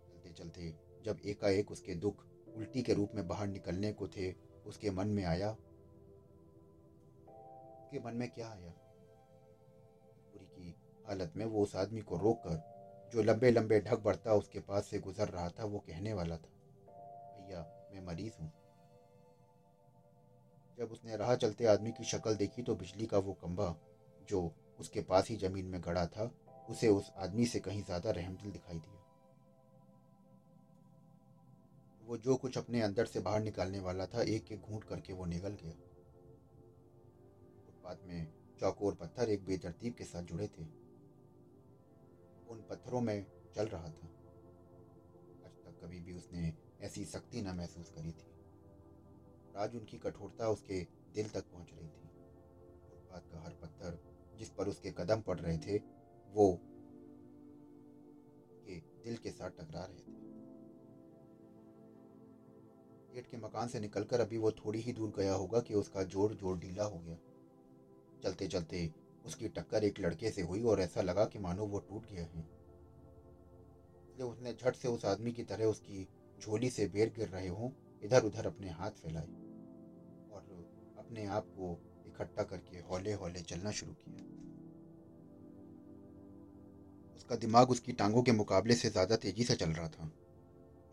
चलते 0.07 0.29
चलते 0.29 0.84
जब 1.05 1.19
एकाएक 1.25 1.71
उसके 1.71 1.95
दुख 1.95 2.23
उल्टी 2.57 2.81
के 2.81 2.93
रूप 2.93 3.11
में 3.15 3.27
बाहर 3.27 3.47
निकलने 3.47 3.91
को 3.93 4.07
थे, 4.07 4.31
उसके 4.65 4.91
मन 4.91 5.07
में 5.07 5.23
आया, 5.25 5.49
उसके 7.81 7.99
मन 7.99 8.13
में 8.13 8.29
क्या 8.29 8.47
आया? 8.47 8.71
पूरी 10.31 10.45
की 10.47 10.75
हालत 11.07 11.33
में 11.37 11.45
वो 11.45 11.63
उस 11.63 11.75
आदमी 11.75 12.01
को 12.01 12.17
रोक 12.17 12.41
कर 12.47 13.09
जो 13.13 13.23
लंबे 13.23 13.51
लंबे 13.51 13.79
ढक 13.81 14.01
बढ़ता 14.03 14.33
उसके 14.33 14.59
पास 14.59 14.87
से 14.87 14.99
गुजर 14.99 15.27
रहा 15.29 15.49
था, 15.49 15.65
वो 15.65 15.79
कहने 15.79 16.13
वाला 16.13 16.37
था, 16.37 16.49
भैया, 17.37 17.59
मैं 17.93 18.05
मरीज़ 18.05 18.33
हूँ। 18.41 18.51
जब 20.77 20.91
उसने 20.91 21.15
राह 21.17 21.35
चलते 21.35 21.65
आदमी 21.65 21.91
की 21.91 22.03
शक्ल 22.03 22.35
देखी 22.35 22.63
तो 22.63 22.75
बिजली 22.75 23.05
का 23.05 23.17
वो 23.17 23.33
कंबा, 23.33 23.75
जो 24.29 24.51
उसके 24.79 25.01
पास 25.01 25.29
ही 25.29 25.35
ज़मीन 25.37 25.65
में 25.65 25.81
गड़ा 25.81 26.05
था, 26.07 26.31
उसे 26.69 26.87
उस 26.89 27.11
आदमी 27.17 27.45
से 27.45 27.59
कहीं 27.59 27.83
ज़्यादा 27.83 28.11
रहमदिल 28.11 28.51
दिखाई 28.51 28.77
दिया। 28.77 29.04
वो 32.05 32.17
जो 32.17 32.35
कुछ 32.35 32.57
अपने 32.57 32.81
अंदर 32.81 33.05
से 33.05 33.19
बाहर 33.19 33.41
निकालने 33.41 33.79
वाला 33.79 34.05
था, 34.05 34.21
एक 34.21 34.51
एक 34.51 34.61
घूंट 34.61 34.83
करके 34.83 35.13
वो 35.13 35.25
निकल 35.25 35.49
गया। 35.49 35.71
फुटपाथ 37.65 37.95
में 38.03 38.33
चौकोर 38.59 38.95
पत्थर 38.95 39.29
एक 39.29 39.45
बेतरतीब 39.45 39.93
के 39.93 40.03
साथ 40.03 40.23
जुड़े 40.23 40.47
थे। 40.47 40.63
उन 42.49 42.65
पत्थरों 42.69 43.01
में 43.01 43.25
चल 43.55 43.65
रहा 43.65 43.87
था। 43.87 44.07
आज 45.45 45.51
तक 45.51 45.79
कभी 45.83 45.99
भी 45.99 46.13
उसने 46.13 46.53
ऐसी 46.81 47.05
सख्ती 47.05 47.41
न 47.41 47.47
महसूस 47.47 47.89
करी 47.89 48.11
थी। 48.11 48.31
आज 49.57 49.75
उनकी 49.75 49.97
कठोरता 49.97 50.49
उसके 50.49 50.87
दिल 51.13 51.29
तक 51.29 51.45
पहुँच 51.51 51.73
रही 51.73 51.87
थी। 51.87 52.07
फुटपाथ 52.89 53.31
का 53.31 53.41
हर 53.41 53.49
पत्थर 53.49 53.99
जिस 54.35 54.49
पर 54.49 54.67
उसके 54.67 54.91
कदम 54.91 55.21
पड़ 55.21 55.39
रहे 55.39 55.57
थे, 55.57 55.77
वो 56.33 56.59
के 58.63 58.79
दिल 58.79 59.17
के 59.17 59.31
साथ 59.31 59.49
टकरा 59.49 59.85
रहे 59.85 59.99
थे। 59.99 60.34
गेट 63.15 63.27
के 63.27 63.37
मकान 63.37 63.67
से 63.67 63.79
निकलकर 63.79 64.21
अभी 64.21 64.37
वो 64.37 64.51
थोड़ी 64.51 64.79
ही 64.79 64.93
दूर 64.93 65.13
गया 65.17 65.33
होगा 65.33 65.59
कि 65.59 65.73
उसका 65.73 66.03
जोड़ 66.03 66.31
जोड़ 66.33 66.57
ढीला 66.59 66.83
हो 66.83 66.97
गया। 66.99 67.17
चलते 68.23 68.47
चलते 68.47 68.89
उसकी 69.25 69.47
टक्कर 69.47 69.83
एक 69.83 69.99
लड़के 69.99 70.31
से 70.31 70.41
हुई 70.41 70.63
और 70.63 70.81
ऐसा 70.81 71.01
लगा 71.01 71.25
कि 71.25 71.39
मानो 71.39 71.65
वो 71.65 71.79
टूट 71.79 72.09
गया 72.11 72.25
है। 72.25 72.43
जब 74.17 74.25
उसने 74.25 74.53
झट 74.53 74.75
से 74.75 74.87
उस 74.87 75.05
आदमी 75.05 75.31
की 75.31 75.43
तरह 75.43 75.65
उसकी 75.65 76.07
झोली 76.41 76.69
से 76.69 76.87
बेर 76.87 77.13
गिर 77.17 77.27
रहे 77.27 77.47
हों, 77.47 77.71
इधर 78.01 78.23
उधर 78.23 78.47
अपने 78.47 78.69
हाथ 78.69 78.91
फैलाए 78.91 79.27
और 80.31 80.95
अपने 80.97 81.25
आप 81.25 81.47
को 81.49 81.77
इकट्ठा 82.07 82.43
करके 82.43 82.77
हौले 82.81 83.13
हौले 83.13 83.41
चलना 83.43 83.71
शुरू 83.71 83.93
किया। 83.93 84.23
उसका 87.15 87.35
दिमाग 87.35 87.69
उसकी 87.69 87.91
टांगों 87.93 88.23
के 88.23 88.31
मुकाबले 88.31 88.75
से 88.75 88.89
ज़्यादा 88.89 89.15
तेज़ी 89.15 89.43
से 89.43 89.55
चल 89.55 89.69
रहा 89.69 89.87
था। 89.87 90.11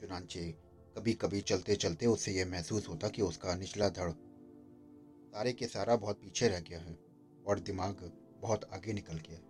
चुनाचे 0.01 0.72
कभी 0.97 1.13
कभी 1.13 1.41
चलते 1.41 1.77
चलते 1.77 2.07
उसे 2.07 2.33
यह 2.33 2.47
महसूस 2.47 2.89
होता 2.89 3.09
कि 3.09 3.23
उसका 3.23 3.55
निचला 3.55 3.89
धड़ 3.89 4.11
सारे 5.33 5.53
के 5.53 5.67
सारा 5.67 5.97
बहुत 5.97 6.21
पीछे 6.21 6.49
रह 6.49 6.61
गया 6.61 6.81
है 6.81 6.99
और 7.47 7.61
दिमाग 7.61 8.13
बहुत 8.41 8.65
आगे 8.65 8.93
निकल 8.93 9.19
गया 9.19 9.37
है। 9.37 9.43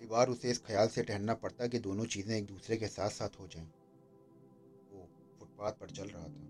कई 0.00 0.06
बार 0.06 0.28
उसे 0.28 0.50
इस 0.50 0.64
ख्याल 0.64 0.88
से 0.88 1.02
ठहरना 1.02 1.34
पड़ता 1.34 1.66
कि 1.66 1.78
दोनों 1.78 2.04
चीज़ें 2.04 2.36
एक 2.36 2.46
दूसरे 2.46 2.76
के 2.76 2.88
साथ 2.88 3.10
साथ 3.10 3.28
हो 3.40 3.48
जाएँ। 3.48 3.66
वो 4.92 5.08
फुटपाथ 5.40 5.72
पर 5.72 5.90
चल 5.90 6.08
रहा 6.08 6.28
था। 6.28 6.48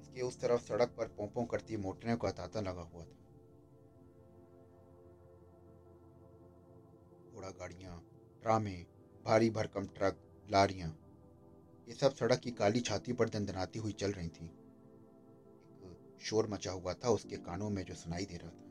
इसके 0.00 0.22
उस 0.22 0.40
तरफ़ 0.40 0.60
सड़क 0.60 0.94
पर 0.96 1.06
पोंपों 1.06 1.44
करती 1.44 1.76
मोटरें 1.76 2.16
का 2.16 2.30
तांता 2.30 2.60
लगा 2.60 2.82
हुआ 2.82 3.04
था। 3.04 3.18
घोड़ा 7.34 7.50
गाड़ियाँ, 7.50 8.02
ट्रामे, 8.42 8.86
भारी 9.26 9.50
भरकम 9.50 9.86
ट्रक, 9.86 10.16
लारियाँ 10.50 11.01
ये 11.92 11.98
सब 11.98 12.14
सड़क 12.14 12.38
की 12.38 12.50
काली 12.50 12.80
छाती 12.80 13.12
पर 13.12 13.28
दंदनाती 13.28 13.78
हुई 13.78 13.92
चल 13.92 14.12
रही 14.12 14.28
थी। 14.28 14.46
एक 14.46 16.18
शोर 16.20 16.46
मचा 16.46 16.72
हुआ 16.72 16.94
था 16.94 17.08
उसके 17.08 17.36
कानों 17.36 17.70
में 17.70 17.84
जो 17.84 17.94
सुनाई 17.94 18.24
दे 18.24 18.36
रहा 18.36 18.50
था। 18.50 18.62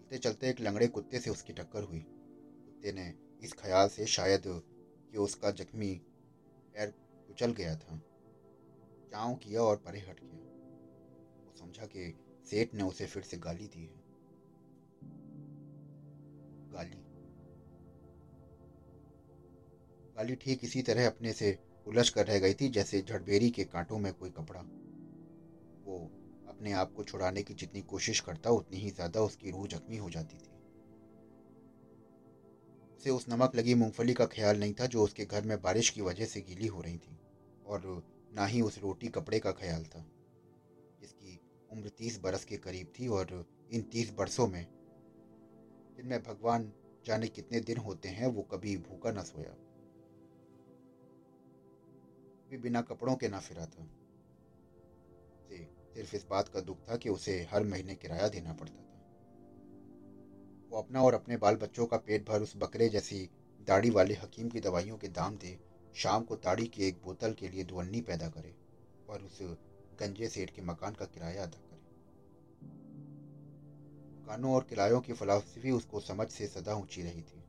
चलते 0.00 0.18
चलते 0.18 0.50
एक 0.50 0.60
लंगड़े 0.60 0.86
कुत्ते 0.86 1.18
से 1.18 1.30
उसकी 1.30 1.52
टक्कर 1.52 1.82
हुई। 1.82 2.00
कुत्ते 2.00 2.92
ने 2.92 3.14
इस 3.42 3.52
ख्याल 3.52 3.88
से 3.88 4.06
शायद 4.06 4.42
कि 4.46 5.18
उसका 5.18 5.50
जख्मी 5.50 5.94
पैर 6.74 6.90
कुचल 7.26 7.52
गया 7.52 7.76
था। 7.76 7.98
चाव 9.10 9.34
किया 9.34 9.62
और 9.62 9.76
परे 9.76 10.00
हट 10.00 10.20
गया। 10.20 10.40
वो 11.46 11.52
समझा 11.56 11.86
कि 11.86 12.14
सेठ 12.44 12.74
ने 12.74 12.84
उसे 12.84 13.06
फिर 13.06 13.22
से 13.22 13.36
गाली 13.36 13.66
दी 13.66 13.82
है। 13.82 14.02
गाली। 16.72 17.09
गाली 20.20 20.34
ठीक 20.34 20.64
इसी 20.64 20.80
तरह 20.82 21.06
अपने 21.06 21.32
से 21.32 21.58
उलझ 21.86 22.08
कर 22.08 22.26
रह 22.26 22.38
गई 22.38 22.54
थी, 22.54 22.68
जैसे 22.68 23.00
झड़बेरी 23.02 23.50
के 23.50 23.64
कांटों 23.64 23.98
में 23.98 24.12
कोई 24.12 24.30
कपड़ा। 24.30 24.60
वो 25.84 25.96
अपने 26.48 26.72
आप 26.72 26.92
को 26.92 27.04
छुड़ाने 27.04 27.42
की 27.42 27.54
जितनी 27.54 27.80
कोशिश 27.82 28.20
करता, 28.20 28.50
उतनी 28.50 28.80
ही 28.80 28.90
ज़्यादा 28.90 29.20
उसकी 29.20 29.50
रूह 29.50 29.66
जख्मी 29.66 29.96
हो 29.96 30.10
जाती 30.10 30.36
थी। 30.36 30.50
उसे 32.96 33.10
उस 33.10 33.28
नमक 33.28 33.56
लगी 33.56 33.74
मूंगफली 33.74 34.14
का 34.14 34.26
ख्याल 34.26 34.58
नहीं 34.58 34.74
था, 34.74 34.86
जो 34.86 35.04
उसके 35.04 35.24
घर 35.24 35.44
में 35.44 35.60
बारिश 35.62 35.90
की 35.90 36.00
वजह 36.00 36.24
से 36.24 36.40
गीली 36.40 36.66
हो 36.66 36.80
रही 36.80 36.98
थी, 36.98 37.18
और 37.66 38.04
ना 38.34 38.46
ही 38.46 38.60
उस 38.60 38.78
रोटी 38.78 39.08
कपड़े 39.08 39.38
का 39.38 39.52
ख्याल 39.52 39.84
था। 39.84 40.04
जिसकी 41.00 41.40
उम्र 41.72 41.88
तीस 41.88 42.20
बरस 42.20 42.44
के 42.44 42.56
करीब 42.56 42.92
थी, 42.98 43.08
और 43.08 43.46
इन 43.72 43.82
तीस 43.82 44.12
बरसों 44.18 44.46
में 44.46 44.64
जिनमें 45.96 46.22
भगवान 46.22 46.72
जाने 47.06 47.28
कितने 47.28 47.60
दिन 47.60 47.76
होते 47.76 48.08
हैं, 48.08 48.26
वो 48.26 48.42
कभी 48.42 48.76
भूखा 48.76 49.10
न 49.10 49.22
सोया। 49.22 49.56
भी 52.50 52.58
बिना 52.58 52.80
कपड़ों 52.80 53.16
के 53.16 53.28
ना 53.28 53.38
फिरा 53.38 53.66
था। 53.66 53.84
सिर्फ़ 55.94 56.16
इस 56.16 56.26
बात 56.30 56.48
का 56.48 56.60
दुख 56.60 56.78
था 56.90 56.96
कि 56.96 57.08
उसे 57.08 57.48
हर 57.50 57.64
महीने 57.64 57.94
किराया 57.94 58.28
देना 58.28 58.52
पड़ता 58.52 58.74
था। 58.74 58.86
वो 60.70 60.78
अपना 60.78 61.02
और 61.02 61.14
अपने 61.14 61.36
बाल 61.36 61.56
बच्चों 61.56 61.86
का 61.86 61.96
पेट 61.96 62.28
भर 62.28 62.42
उस 62.42 62.52
बकरे 62.56 62.88
जैसी 62.88 63.30
दाढ़ी 63.60 63.90
वाले 63.90 64.14
हकीम 64.14 64.48
की 64.48 64.60
दवाइयों 64.60 64.96
के 64.98 65.08
दाम 65.08 65.36
दे, 65.36 65.58
शाम 65.94 66.24
को 66.24 66.36
ताड़ी 66.36 66.66
की 66.66 66.84
एक 66.84 67.00
बोतल 67.04 67.32
के 67.32 67.48
लिए 67.48 67.64
दुअन्नी 67.64 68.00
पैदा 68.00 68.28
करे 68.28 68.54
और 69.08 69.22
उस 69.22 69.38
गंजे 70.00 70.28
सेठ 70.28 70.50
के 70.50 70.62
मकान 70.62 70.94
का 70.94 71.04
किराया 71.04 71.42
अदा 71.42 71.58
करे। 71.58 71.78
मकानों 74.22 74.54
और 74.54 74.64
किरायों 74.64 75.00
की 75.00 75.12
फलासफी 75.12 75.70
उसको 75.70 76.00
समझ 76.00 76.28
से 76.28 76.46
सदा 76.46 76.74
ऊँची 76.74 77.02
रही 77.02 77.22
थी। 77.22 77.44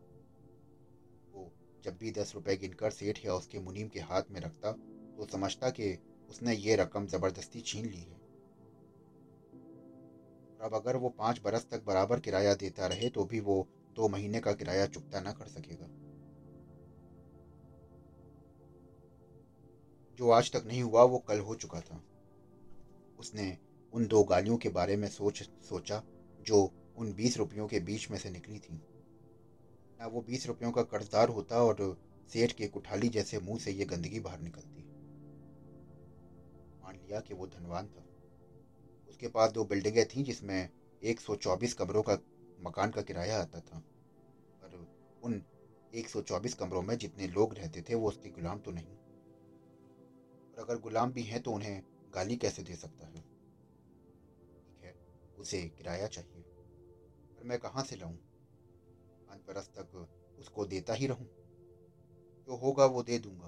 वो 1.32 1.52
जब 1.84 1.98
भी 1.98 2.12
दस 2.12 2.32
रुपए 2.36 2.56
गिनकर 2.58 2.90
सेठ 2.90 3.26
या 3.26 3.34
उसके 3.34 3.60
मुनीम 3.60 3.88
के 3.88 4.00
हाथ 4.00 4.24
में 4.32 4.42
रखता 4.42 4.76
तो 5.22 5.26
समझता 5.26 5.70
कि 5.70 5.98
उसने 6.30 6.54
ये 6.56 6.76
रकम 6.76 7.08
ज़बरदस्ती 7.08 7.62
छीन 7.62 7.86
ली 7.86 8.00
है। 8.00 8.22
अब 10.62 10.72
अगर 10.74 10.96
वो 10.96 11.10
पाँच 11.10 11.42
बरस 11.42 11.68
तक 11.72 11.84
बराबर 11.86 12.20
किराया 12.20 12.54
देता 12.54 12.88
रहे 12.88 13.10
तो 13.10 13.26
भी 13.26 13.40
वो 13.40 13.68
दो 13.96 14.08
महीने 14.08 14.40
का 14.40 14.54
किराया 14.54 14.86
चुकता 14.86 15.20
ना 15.20 15.32
कर 15.32 15.48
सकेगा। 15.48 15.88
जो 20.18 20.30
आज 20.30 20.52
तक 20.52 20.64
नहीं 20.66 20.84
हुआ, 20.84 21.04
वो 21.04 21.18
कल 21.20 21.40
हो 21.40 21.56
चुका 21.56 21.80
था। 21.80 22.04
उसने 23.20 23.58
उन 23.94 24.08
दो 24.08 24.24
गालियों 24.24 24.58
के 24.58 24.70
बारे 24.70 24.96
में 24.96 25.08
सोच, 25.08 25.44
सोचा, 25.70 26.04
जो 26.42 26.74
उन 26.98 27.14
बीस 27.14 27.38
रुपयों 27.38 27.68
के 27.68 27.80
बीच 27.80 28.12
में 28.12 28.18
से 28.18 28.30
निकली 28.30 28.60
थी। 28.60 28.74
ना 30.00 30.08
वो 30.08 30.22
बीस 30.22 30.48
रुपयों 30.48 30.72
का 30.72 30.82
कर्जदार 30.82 31.30
होता 31.30 31.64
और 31.64 31.98
सेठ 32.34 32.52
के 32.52 32.68
कुठाली 32.68 33.10
जैसे 33.10 33.40
मुँह 33.40 33.60
से 33.60 33.72
ये 33.72 33.86
गंदगी 33.86 34.20
बाहर 34.20 34.40
निकलती। 34.40 34.81
मान 36.92 37.08
लिया 37.08 37.20
कि 37.20 37.34
वो 37.34 37.48
धनवान 37.48 37.88
था। 37.88 38.06
उसके 39.10 39.28
पास 39.28 39.52
दो 39.52 39.66
बिल्डिंगें 39.66 40.06
थीं 40.08 40.24
जिसमें 40.24 40.70
124 41.04 41.74
कमरों 41.74 42.04
का 42.04 42.18
मकान 42.60 42.92
का 42.92 43.02
किराया 43.02 43.42
आता 43.42 43.60
था। 43.60 43.80
पर 44.62 44.88
उन 45.24 45.44
124 45.96 46.54
कमरों 46.54 46.82
में 46.82 46.98
जितने 46.98 47.28
लोग 47.28 47.54
रहते 47.54 47.82
थे, 47.82 47.96
वो 47.96 48.08
उसके 48.08 48.30
गुलाम 48.30 48.60
तो 48.60 48.72
नहीं। 48.72 48.98
और 50.54 50.60
अगर 50.60 50.78
गुलाम 50.78 51.12
भी 51.12 51.24
हैं 51.24 51.42
तो 51.42 51.52
उन्हें 51.52 51.84
गाली 52.14 52.36
कैसे 52.36 52.64
दे 52.64 52.76
सकता 52.76 53.08
है? 53.08 53.22
ठीक 54.62 54.84
है, 54.84 54.96
उसे 55.38 55.70
किराया 55.70 56.08
चाहिए। 56.08 56.44
पर 57.36 57.44
मैं 57.44 57.60
कहाँ 57.60 57.84
से 57.84 57.96
लाऊं? 57.96 58.16
पाँच 59.28 59.40
बरस 59.48 59.68
तक 59.68 60.08
उसको 60.40 60.66
देता 60.66 60.94
ही 60.94 61.08
रहूँ। 61.08 61.28
जो 62.46 62.56
होगा 62.56 62.86
वो 62.86 63.04
दे 63.04 63.20
दूँगा। 63.20 63.48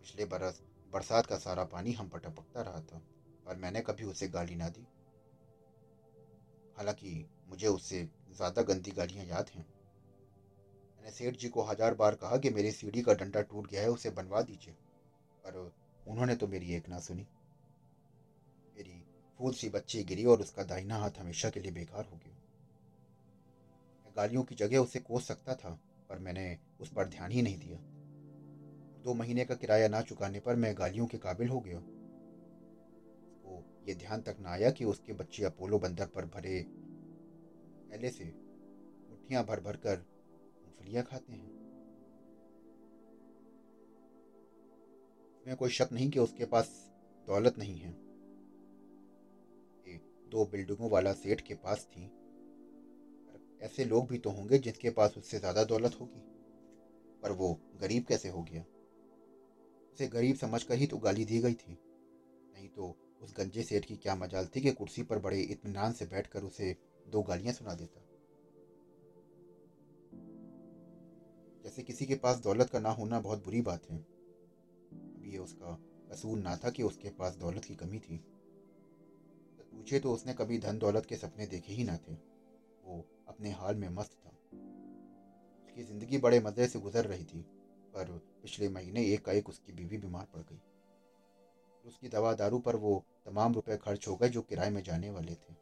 पिछले 0.00 0.24
बरस 0.24 0.62
बरसात 0.92 1.26
का 1.26 1.36
सारा 1.38 1.64
पानी 1.64 1.92
हम 1.92 2.08
पर 2.08 2.18
टपकता 2.18 2.62
रहा 2.62 2.80
था 2.80 3.00
और 3.46 3.56
मैंने 3.56 3.80
कभी 3.80 4.04
उसे 4.04 4.28
गाली 4.28 4.54
ना 4.54 4.68
दी। 4.68 4.86
हालाँकि 6.78 7.26
मुझे 7.48 7.66
उससे 7.66 8.02
ज़्यादा 8.36 8.62
गंदी 8.62 8.90
गालियाँ 8.90 9.24
याद 9.26 9.50
हैं। 9.54 9.66
मैंने 10.96 11.10
सेठ 11.10 11.36
जी 11.36 11.48
को 11.48 11.62
हज़ार 11.62 11.94
बार 11.94 12.14
कहा 12.14 12.36
कि 12.36 12.50
मेरी 12.50 12.72
सीढ़ी 12.72 13.02
का 13.02 13.14
डंडा 13.14 13.40
टूट 13.42 13.70
गया 13.70 13.82
है, 13.82 13.90
उसे 13.90 14.10
बनवा 14.10 14.42
दीजिए, 14.42 14.74
पर 15.44 15.72
उन्होंने 16.06 16.36
तो 16.36 16.46
मेरी 16.48 16.74
एक 16.74 16.88
ना 16.88 16.98
सुनी। 16.98 17.26
मेरी 18.76 19.02
फूल 19.40 19.52
सी 19.52 19.68
बच्ची 19.68 20.02
गिरी 20.04 20.24
और 20.24 20.40
उसका 20.40 20.62
दाहिना 20.62 20.96
हाथ 20.96 21.18
हमेशा 21.18 21.50
के 21.50 21.60
लिए 21.60 21.72
बेकार 21.72 22.04
हो 22.04 22.16
गया। 22.16 22.34
मैं 24.06 24.12
गालियों 24.16 24.42
की 24.42 24.54
जगह 24.54 24.78
उसे 24.78 24.98
कोस 25.00 25.26
सकता 25.26 25.54
था, 25.54 25.78
पर 26.10 26.18
मैंने 26.18 26.58
उस 26.80 26.92
पर 26.92 27.08
ध्यान 27.08 27.30
ही 27.30 27.42
नहीं 27.42 27.58
दिया। 27.58 27.78
दो 29.04 29.14
महीने 29.14 29.44
का 29.44 29.54
किराया 29.54 29.88
ना 29.88 30.00
चुकाने 30.00 30.40
पर 30.40 30.56
मैं 30.56 30.74
गालियों 30.78 31.06
के 31.06 31.18
काबिल 31.18 31.48
हो 31.48 31.60
गया। 31.60 31.78
वो 33.44 33.64
ये 33.88 33.94
ध्यान 33.94 34.22
तक 34.22 34.36
न 34.40 34.46
आया 34.46 34.70
कि 34.70 34.84
उसके 34.84 35.12
बच्चे 35.12 35.44
अपोलो 35.44 35.78
बंदर 35.78 36.06
पर 36.06 36.24
भरे 36.24 36.64
पहले 37.90 38.10
से 38.10 38.24
मुठ्ठियाँ 38.24 39.44
भर 39.44 39.60
भर 39.60 39.76
कर 39.76 39.96
मूंगफलियाँ 39.96 41.04
खाते 41.04 41.32
हैं। 41.32 41.58
मैं 45.46 45.56
कोई 45.56 45.70
शक 45.70 45.88
नहीं 45.92 46.10
कि 46.10 46.18
उसके 46.18 46.44
पास 46.44 46.92
दौलत 47.28 47.58
नहीं 47.58 47.76
है। 47.78 47.92
दो 50.30 50.44
बिल्डिंगों 50.44 50.90
वाला 50.90 51.12
सेठ 51.12 51.40
के 51.40 51.54
पास 51.54 51.84
थी। 51.84 52.04
ऐसे 53.62 53.84
लोग 53.84 54.08
भी 54.08 54.18
तो 54.18 54.30
होंगे 54.30 54.58
जिसके 54.58 54.90
पास 54.90 55.14
उससे 55.18 55.38
ज़्यादा 55.38 55.64
दौलत 55.64 55.96
होगी। 56.00 56.20
पर 57.22 57.32
वो 57.32 57.60
गरीब 57.80 58.04
कैसे 58.04 58.28
हो 58.28 58.42
गया? 58.42 58.64
उसे 59.92 60.06
गरीब 60.06 60.36
समझकर 60.36 60.74
ही 60.74 60.86
तो 60.86 60.98
गाली 60.98 61.24
दी 61.24 61.38
गई 61.38 61.54
थी। 61.54 61.78
नहीं 62.54 62.68
तो 62.68 62.96
उस 63.22 63.34
गंजे 63.36 63.62
सेठ 63.62 63.84
की 63.84 63.96
क्या 63.96 64.14
मजाल 64.14 64.46
थी 64.46 64.60
कि 64.60 64.70
कुर्सी 64.72 65.02
पर 65.02 65.18
बड़े 65.18 65.40
इत्मीनान 65.40 65.92
से 65.92 66.04
बैठकर 66.04 66.42
उसे 66.42 66.76
दो 67.08 67.22
गालियाँ 67.22 67.52
सुना 67.52 67.74
देता। 67.74 68.06
जैसे 71.64 71.82
किसी 71.82 72.06
के 72.06 72.14
पास 72.14 72.36
दौलत 72.38 72.70
का 72.70 72.78
ना 72.78 72.90
होना 72.90 73.20
बहुत 73.20 73.44
बुरी 73.44 73.60
बात 73.60 73.90
है। 73.90 74.06
ये 75.30 75.38
उसका 75.38 75.78
कसूर 76.10 76.38
ना 76.38 76.56
था 76.56 76.70
कि 76.70 76.82
उसके 76.82 77.08
पास 77.08 77.36
दौलत 77.36 77.64
की 77.64 77.74
कमी 77.74 77.98
थी। 77.98 78.16
पूछे 79.72 79.98
तो 80.00 80.12
उसने 80.12 80.34
कभी 80.34 80.58
धन 80.58 80.78
दौलत 80.78 81.06
के 81.06 81.16
सपने 81.16 81.46
देखे 81.46 81.72
ही 81.72 81.84
ना 81.84 81.96
थे। 81.96 82.12
वो 82.84 83.06
अपने 83.28 83.50
हाल 83.50 83.76
में 83.76 83.88
मस्त 83.88 84.12
था। 84.12 84.30
उसकी 85.60 85.82
ज़िंदगी 85.82 86.18
बड़े 86.18 86.40
मज़े 86.40 86.66
से 86.66 86.78
गुजर 86.78 87.04
रही 87.04 87.24
थी। 87.24 87.44
पर 87.94 88.04
पिछले 88.42 88.68
महीने 88.68 89.06
एक 89.06 89.24
का 89.24 89.32
एक 89.32 89.48
उसकी 89.48 89.72
बीवी 89.72 89.98
बीमार 89.98 90.26
पड़ 90.34 90.40
गई। 90.40 90.60
उसकी 91.84 92.08
दवा 92.08 92.32
दारू 92.34 92.58
पर 92.58 92.76
वो 92.76 93.04
तमाम 93.24 93.54
रुपए 93.54 93.76
खर्च 93.76 94.08
हो 94.08 94.16
गए 94.16 94.28
जो 94.28 94.42
किराए 94.42 94.70
में 94.70 94.82
जाने 94.82 95.10
वाले 95.10 95.34
थे। 95.34 95.54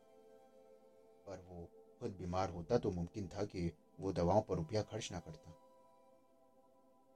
पर 1.27 1.45
वो 1.49 1.71
खुद 2.01 2.11
बीमार 2.11 2.51
होता 2.51 2.79
तो 2.79 2.91
मुमकिन 2.91 3.29
था 3.29 3.45
कि 3.45 3.73
वो 4.01 4.13
दवाओं 4.13 4.43
पर 4.43 4.57
रुपया 4.57 4.83
खर्च 4.83 5.09
ना 5.13 5.19
करता। 5.19 5.55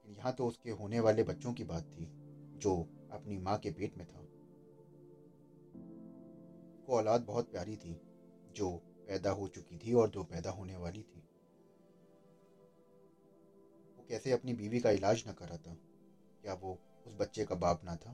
यहाँ 0.06 0.32
तो 0.32 0.46
उसके 0.46 0.70
होने 0.70 1.00
वाले 1.00 1.22
बच्चों 1.22 1.52
की 1.52 1.64
बात 1.64 1.82
थी, 1.82 2.08
जो 2.58 2.88
अपनी 3.12 3.38
माँ 3.38 3.58
के 3.58 3.70
पेट 3.70 3.96
में 3.96 4.06
था। 4.06 4.26
को 6.86 6.96
औलाद 6.96 7.20
बहुत 7.20 7.52
प्यारी 7.52 7.76
थी, 7.76 8.00
जो 8.56 8.70
पैदा 9.08 9.30
हो 9.30 9.48
चुकी 9.48 9.78
थी 9.78 9.92
और 9.92 10.10
जो 10.10 10.22
पैदा 10.24 10.50
होने 10.50 10.76
वाली 10.76 11.02
थी। 11.02 11.22
कैसे 14.12 14.32
अपनी 14.32 14.52
बीवी 14.52 14.80
का 14.80 14.90
इलाज 14.90 15.22
न 15.28 15.32
कराता 15.32 15.74
क्या 16.44 16.54
वो 16.54 16.78
उस 17.06 17.14
बच्चे 17.14 17.44
का 17.44 17.54
बाप 17.54 17.84
ना 17.84 17.96
था? 17.96 18.10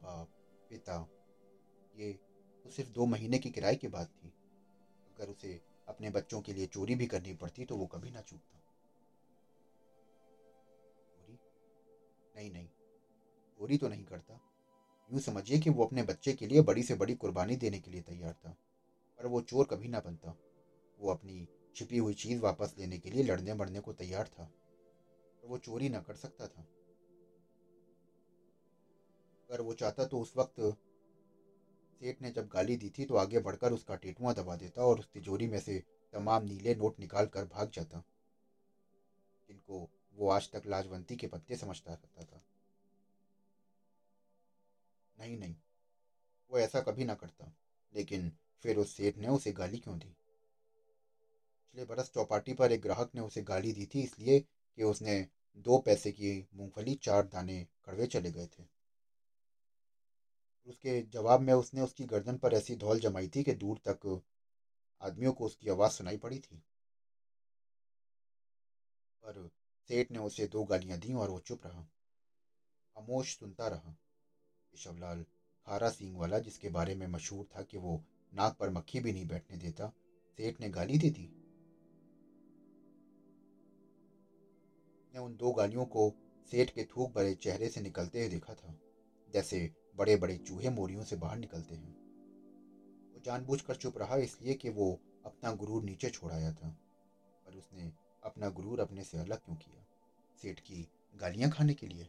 बाप, 0.00 0.28
पिता, 0.70 1.08
ये 1.94 2.12
तो 2.64 2.70
सिर्फ़ 2.70 2.90
दो 2.90 3.06
महीने 3.06 3.38
की 3.38 3.50
किराए 3.50 3.74
की 3.74 3.88
बात 3.88 4.06
थी। 4.06 4.28
अगर 5.16 5.30
उसे 5.30 5.60
अपने 5.88 6.10
बच्चों 6.10 6.40
के 6.40 6.52
लिए 6.52 6.66
चोरी 6.66 6.94
भी 6.94 7.06
करनी 7.06 7.32
पड़ती 7.32 7.64
तो 7.64 7.76
वो 7.76 7.86
कभी 7.86 8.10
ना 8.10 8.20
चूकता। 8.20 8.58
चोरी? 11.16 11.38
नहीं 12.36 12.50
नहीं, 12.50 12.68
चोरी 13.58 13.76
तो 13.76 13.88
नहीं 13.88 14.04
करता। 14.04 14.40
यूँ 15.10 15.20
समझिए 15.20 15.58
कि 15.58 15.70
वो 15.70 15.84
अपने 15.84 16.02
बच्चे 16.02 16.32
के 16.32 16.46
लिए 16.46 16.60
बड़ी 16.60 16.82
से 16.82 16.94
बड़ी 16.94 17.14
कुर्बानी 17.14 17.56
देने 17.56 17.78
के 17.78 17.90
लिए 17.90 18.00
तैयार 18.00 18.32
था, 18.32 18.56
पर 19.18 19.26
वो 19.26 19.40
चोर 19.40 19.66
कभी 19.66 19.88
ना 19.88 20.00
बनता। 20.00 20.34
वो 20.98 21.10
अपनी 21.10 21.46
छिपी 21.76 21.98
हुई 21.98 22.14
चीज़ 22.14 22.40
वापस 22.40 22.74
लेने 22.78 22.98
के 22.98 23.10
लिए 23.10 23.22
लड़ने 23.22 23.54
मरने 23.54 23.80
को 23.80 23.92
तैयार 23.92 24.28
था। 24.28 24.44
पर 24.44 25.48
वो 25.48 25.58
चोरी 25.58 25.88
ना 25.88 26.00
कर 26.00 26.14
सकता 26.16 26.46
था। 26.46 26.62
अगर 29.50 29.60
वो 29.60 29.72
चाहता 29.74 30.04
तो 30.04 30.20
उस 30.20 30.32
वक्त 30.36 30.60
सेठ 32.00 32.22
ने 32.22 32.30
जब 32.30 32.48
गाली 32.48 32.76
दी 32.76 32.90
थी 32.90 33.04
तो 33.04 33.16
आगे 33.16 33.38
बढ़कर 33.38 33.72
उसका 33.72 33.96
टेटुआ 33.96 34.32
दबा 34.32 34.56
देता 34.56 34.82
और 34.82 34.98
उस 34.98 35.08
तिजोरी 35.12 35.46
में 35.48 35.58
से 35.60 35.82
तमाम 36.12 36.44
नीले 36.44 36.74
नोट 36.74 36.98
निकाल 37.00 37.26
कर 37.26 37.44
भाग 37.44 37.70
जाता, 37.70 38.02
जिनको 39.48 39.88
वो 40.14 40.28
आज 40.28 40.50
तक 40.52 40.62
लाजवंती 40.66 41.16
के 41.16 41.26
पत्ते 41.26 41.56
समझता 41.56 41.92
रहता 41.92 42.24
था। 42.24 42.42
नहीं 45.16 45.36
नहीं, 45.38 45.54
वो 46.50 46.58
ऐसा 46.58 46.80
कभी 46.80 47.04
ना 47.04 47.14
करता, 47.14 47.52
लेकिन 47.92 48.30
फिर 48.64 48.76
उस 48.76 48.96
सेठ 48.96 49.16
ने 49.16 49.28
उसे 49.28 49.52
गाली 49.52 49.78
क्यों 49.78 49.98
दी? 49.98 50.14
पिछले 51.74 51.84
बरस 51.84 52.10
चौपाटी 52.14 52.52
पर 52.54 52.72
एक 52.72 52.80
ग्राहक 52.80 53.10
ने 53.14 53.20
उसे 53.20 53.42
गाली 53.42 53.72
दी 53.72 53.86
थी, 53.86 54.02
इसलिए 54.02 54.40
कि 54.40 54.82
उसने 54.82 55.28
दो 55.56 55.78
पैसे 55.78 56.12
की 56.12 56.48
मूंगफली, 56.54 56.94
चार 56.94 57.26
दाने 57.26 57.66
कड़वे 57.84 58.06
चले 58.06 58.32
गए 58.32 58.46
थे। 58.46 58.64
उसके 60.66 61.00
जवाब 61.02 61.40
में 61.40 61.52
उसने 61.54 61.80
उसकी 61.80 62.04
गर्दन 62.04 62.36
पर 62.36 62.54
ऐसी 62.54 62.76
धौल 62.76 63.00
जमाई 63.00 63.28
थी 63.28 63.42
कि 63.42 63.52
दूर 63.54 63.78
तक 63.88 64.22
आदमियों 65.00 65.32
को 65.32 65.44
उसकी 65.44 65.70
आवाज़ 65.70 65.92
सुनाई 65.92 66.16
पड़ी 66.16 66.38
थी। 66.38 66.56
पर 69.24 69.48
सेठ 69.88 70.10
ने 70.10 70.18
उसे 70.18 70.46
दो 70.46 70.64
गालियाँ 70.64 70.98
दी 70.98 71.12
और 71.14 71.30
वो 71.30 71.38
चुप 71.38 71.66
रहा। 71.66 71.82
खामोश 72.96 73.36
सुनता 73.38 73.68
रहा। 73.68 73.90
केशवलाल 74.72 75.24
खारा 75.66 75.90
सिंह 75.90 76.18
वाला, 76.18 76.38
जिसके 76.38 76.68
बारे 76.68 76.94
में 76.94 77.06
मशहूर 77.06 77.46
था 77.56 77.62
कि 77.62 77.78
वो 77.78 78.02
नाक 78.32 78.56
पर 78.56 78.70
मक्खी 78.70 79.00
भी 79.00 79.12
नहीं 79.12 79.26
बैठने 79.26 79.56
देता, 79.56 79.92
सेठ 80.38 80.60
ने 80.60 80.68
गाली 80.68 80.98
दे 80.98 81.10
दी। 81.10 81.41
ने 85.14 85.20
उन 85.20 85.36
दो 85.36 85.52
गालियों 85.52 85.84
को 85.84 86.12
सेठ 86.50 86.70
के 86.70 86.84
थूक 86.84 87.12
भरे 87.12 87.34
चेहरे 87.34 87.68
से 87.68 87.80
निकलते 87.80 88.18
हुए 88.18 88.28
देखा 88.28 88.54
था, 88.54 88.74
जैसे 89.34 89.74
बड़े 89.96 90.16
बड़े 90.16 90.36
चूहे 90.36 90.70
मोरियों 90.70 91.04
से 91.04 91.16
बाहर 91.16 91.38
निकलते 91.38 91.74
हैं। 91.74 91.94
वो 93.14 93.20
जानबूझकर 93.24 93.76
चुप 93.76 93.98
रहा, 93.98 94.16
इसलिए 94.16 94.54
कि 94.54 94.68
वो 94.68 95.00
अपना 95.24 95.52
गुरूर 95.52 95.82
नीचे 95.82 96.10
छोड़ाया 96.10 96.52
था। 96.52 96.68
पर 97.46 97.54
उसने 97.54 97.92
अपना 98.22 98.48
गुरूर 98.48 98.80
अपने 98.80 99.04
से 99.04 99.18
अलग 99.18 99.36
क्यों 99.36 99.56
किया? 99.56 99.86
सेठ 100.42 100.60
की 100.60 100.88
गालियाँ 101.16 101.50
खाने 101.50 101.74
के 101.74 101.86
लिए। 101.86 102.02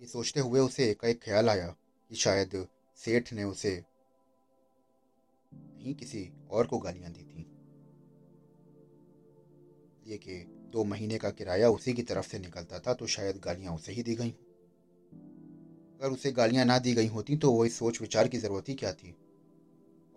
ये 0.00 0.06
सोचते 0.06 0.40
हुए 0.40 0.60
उसे 0.60 0.90
एकाएक 0.90 1.22
ख्याल 1.22 1.48
आया 1.48 1.76
कि 2.10 2.14
शायद 2.14 2.68
सेठ 2.96 3.32
ने 3.32 3.44
उसे 3.44 3.84
नहीं 5.54 5.94
किसी 5.94 6.32
और 6.50 6.66
को 6.66 6.78
गालियाँ 6.78 7.12
दी 7.12 7.22
थी। 7.22 7.42
ये 10.10 10.18
कि 10.18 10.55
दो 10.72 10.84
महीने 10.84 11.18
का 11.18 11.30
किराया 11.30 11.70
उसी 11.70 11.92
की 11.92 12.02
तरफ़ 12.02 12.28
से 12.28 12.38
निकलता 12.38 12.78
था 12.78 12.94
तो 12.94 13.06
शायद 13.06 13.36
गालियाँ 13.38 13.74
उसे 13.74 13.92
ही 13.92 14.02
दी 14.02 14.14
गई। 14.14 14.30
अगर 16.00 16.10
उसे 16.10 16.32
गालियाँ 16.32 16.64
ना 16.64 16.78
दी 16.78 16.94
गई 16.94 17.06
होती 17.06 17.36
तो 17.36 17.52
वो 17.52 17.64
इस 17.64 17.78
सोच 17.78 18.00
विचार 18.00 18.28
की 18.28 18.38
ज़रूरत 18.38 18.68
ही 18.68 18.74
क्या 18.74 18.92
थी? 18.92 19.16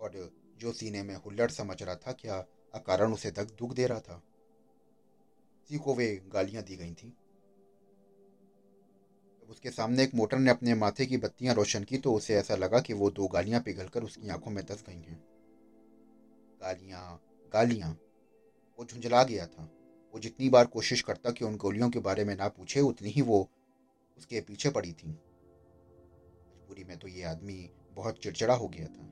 और 0.00 0.34
जो 0.58 0.72
सीने 0.72 1.02
में 1.02 1.14
हुल्लड़ 1.16 1.50
समझ 1.50 1.82
रहा 1.82 1.94
था, 1.94 2.12
क्या 2.12 2.46
अकारण 2.74 3.12
उसे 3.12 3.30
तक 3.30 3.44
दुख 3.44 3.74
दे 3.74 3.86
रहा 3.86 4.00
था? 4.00 4.22
उसी 5.62 5.78
को 5.78 5.94
वे 5.94 6.22
गालियाँ 6.28 6.62
दी 6.62 6.76
गई 6.76 6.92
थी। 6.92 7.16
जब 9.42 9.50
उसके 9.50 9.70
सामने 9.70 10.02
एक 10.02 10.14
मोटर 10.14 10.38
ने 10.38 10.50
अपने 10.50 10.74
माथे 10.74 11.06
की 11.06 11.16
बत्तियाँ 11.16 11.54
रोशन 11.54 11.84
की 11.84 11.98
तो 11.98 12.14
उसे 12.14 12.34
ऐसा 12.34 12.56
लगा 12.56 12.80
कि 12.80 12.92
वो 12.92 13.10
दो 13.10 13.26
गालियाँ 13.26 13.60
पिघलकर 13.60 14.02
उसकी 14.02 14.28
आँखों 14.28 14.50
में 14.50 14.64
दस 14.64 14.84
गई 14.88 15.00
हैं। 15.00 15.24
गालियाँ 16.62 17.20
गालियाँ, 17.52 17.90
वो 18.78 18.84
झुंझला 18.84 19.24
गया 19.24 19.46
था। 19.46 19.68
वो 20.14 20.20
जितनी 20.20 20.48
बार 20.48 20.66
कोशिश 20.66 21.02
करता 21.02 21.30
कि 21.30 21.44
उन 21.44 21.56
गोलियों 21.56 21.90
के 21.90 21.98
बारे 21.98 22.24
में 22.24 22.36
ना 22.36 22.48
पूछे, 22.48 22.80
उतनी 22.80 23.10
ही 23.10 23.22
वो 23.22 23.48
उसके 24.18 24.40
पीछे 24.40 24.70
पड़ी 24.70 24.92
थी। 24.92 25.08
मजबूरी 25.08 26.84
में 26.84 26.98
तो 26.98 27.08
ये 27.08 27.22
आदमी 27.22 27.70
बहुत 27.94 28.18
चिड़चिड़ा 28.18 28.54
हो 28.54 28.68
गया 28.68 28.86
था। 28.86 29.08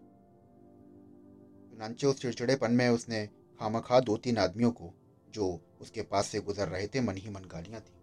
चुनाचे 1.71 2.07
उस 2.07 2.21
चिड़चिड़ेपन 2.21 2.73
में 2.73 2.89
उसने 2.89 3.27
खामखा 3.61 4.01
दो 4.01 4.17
तीन 4.17 4.39
आदमियों 4.39 4.71
को, 4.71 4.93
जो 5.29 5.61
उसके 5.81 6.03
पास 6.03 6.27
से 6.27 6.41
गुजर 6.41 6.69
रहे 6.69 6.87
थे, 6.87 7.01
मन 7.01 7.17
ही 7.17 7.31
मन 7.31 7.45
गालियाँ 7.45 7.81
थी। 7.81 7.95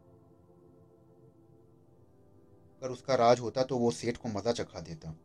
अगर 2.77 2.91
उसका 2.91 3.15
राज 3.15 3.39
होता 3.39 3.63
तो 3.63 3.77
वो 3.77 3.91
सेठ 3.91 4.17
को 4.17 4.29
मज़ा 4.29 4.51
चखा 4.51 4.79
देता। 4.79 5.15